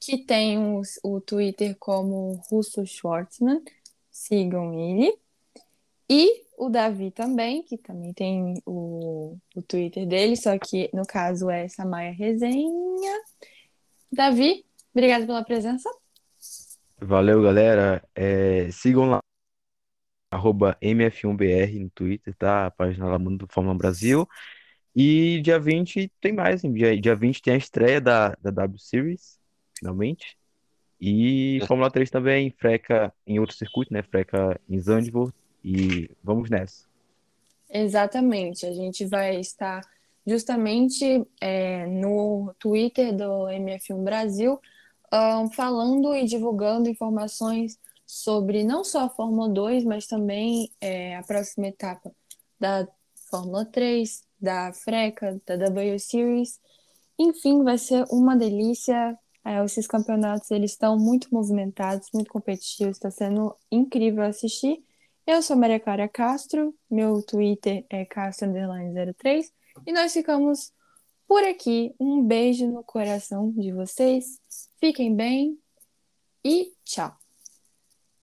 Que 0.00 0.18
tem 0.18 0.58
o, 0.58 0.82
o 1.02 1.20
Twitter 1.20 1.76
como 1.78 2.40
Russo 2.50 2.84
Schwartzman. 2.84 3.62
Sigam 4.10 4.74
ele. 4.74 5.16
E 6.08 6.45
o 6.56 6.70
Davi 6.70 7.10
também, 7.10 7.62
que 7.62 7.76
também 7.76 8.12
tem 8.12 8.62
o, 8.64 9.36
o 9.54 9.62
Twitter 9.62 10.06
dele, 10.06 10.36
só 10.36 10.58
que 10.58 10.90
no 10.92 11.06
caso 11.06 11.50
é 11.50 11.68
Samaya 11.68 12.12
Resenha. 12.12 13.22
Davi, 14.10 14.64
obrigado 14.92 15.26
pela 15.26 15.44
presença. 15.44 15.88
Valeu, 16.98 17.42
galera. 17.42 18.02
É, 18.14 18.70
sigam 18.70 19.10
lá, 19.10 19.20
arroba 20.30 20.76
MF1BR 20.80 21.78
no 21.78 21.90
Twitter, 21.90 22.34
tá? 22.34 22.66
A 22.66 22.70
página 22.70 23.06
lá 23.06 23.18
do 23.18 23.46
Fórmula 23.48 23.76
Brasil. 23.76 24.26
E 24.94 25.42
dia 25.42 25.58
20 25.58 26.10
tem 26.20 26.32
mais, 26.32 26.64
hein? 26.64 26.72
Dia, 26.72 26.98
dia 26.98 27.14
20 27.14 27.42
tem 27.42 27.54
a 27.54 27.58
estreia 27.58 28.00
da, 28.00 28.30
da 28.40 28.50
W 28.50 28.78
Series, 28.78 29.38
finalmente. 29.78 30.38
E 30.98 31.60
Fórmula 31.66 31.90
3 31.90 32.08
também, 32.08 32.50
freca 32.58 33.12
em 33.26 33.38
outro 33.38 33.54
circuito, 33.54 33.92
né? 33.92 34.02
Freca 34.02 34.58
em 34.66 34.80
Zandvoort 34.80 35.34
e 35.66 36.08
vamos 36.22 36.48
nessa. 36.48 36.86
Exatamente. 37.68 38.64
A 38.64 38.72
gente 38.72 39.04
vai 39.04 39.40
estar 39.40 39.82
justamente 40.24 41.26
é, 41.40 41.84
no 41.88 42.54
Twitter 42.60 43.12
do 43.14 43.46
MF1 43.48 44.04
Brasil 44.04 44.60
um, 45.12 45.50
falando 45.50 46.14
e 46.14 46.24
divulgando 46.24 46.88
informações 46.88 47.78
sobre 48.06 48.62
não 48.62 48.84
só 48.84 49.06
a 49.06 49.08
Fórmula 49.08 49.48
2, 49.48 49.84
mas 49.84 50.06
também 50.06 50.70
é, 50.80 51.16
a 51.16 51.22
próxima 51.24 51.66
etapa 51.66 52.14
da 52.60 52.86
Fórmula 53.28 53.64
3, 53.64 54.22
da 54.40 54.72
Freca, 54.72 55.40
da 55.44 55.56
W 55.56 55.98
Series. 55.98 56.60
Enfim, 57.18 57.64
vai 57.64 57.76
ser 57.76 58.04
uma 58.10 58.36
delícia. 58.36 59.18
É, 59.44 59.64
esses 59.64 59.88
campeonatos 59.88 60.48
eles 60.52 60.72
estão 60.72 60.96
muito 60.96 61.28
movimentados, 61.32 62.08
muito 62.14 62.30
competitivos, 62.30 62.96
está 62.96 63.10
sendo 63.10 63.56
incrível 63.70 64.22
assistir. 64.22 64.85
Eu 65.26 65.42
sou 65.42 65.56
Maria 65.56 65.80
Clara 65.80 66.08
Castro, 66.08 66.72
meu 66.88 67.20
Twitter 67.20 67.84
é 67.90 68.06
castro03 68.06 69.52
e 69.84 69.92
nós 69.92 70.12
ficamos 70.12 70.72
por 71.26 71.42
aqui. 71.42 71.92
Um 71.98 72.22
beijo 72.22 72.68
no 72.68 72.84
coração 72.84 73.50
de 73.50 73.72
vocês, 73.72 74.40
fiquem 74.78 75.16
bem 75.16 75.58
e 76.44 76.72
tchau! 76.84 77.25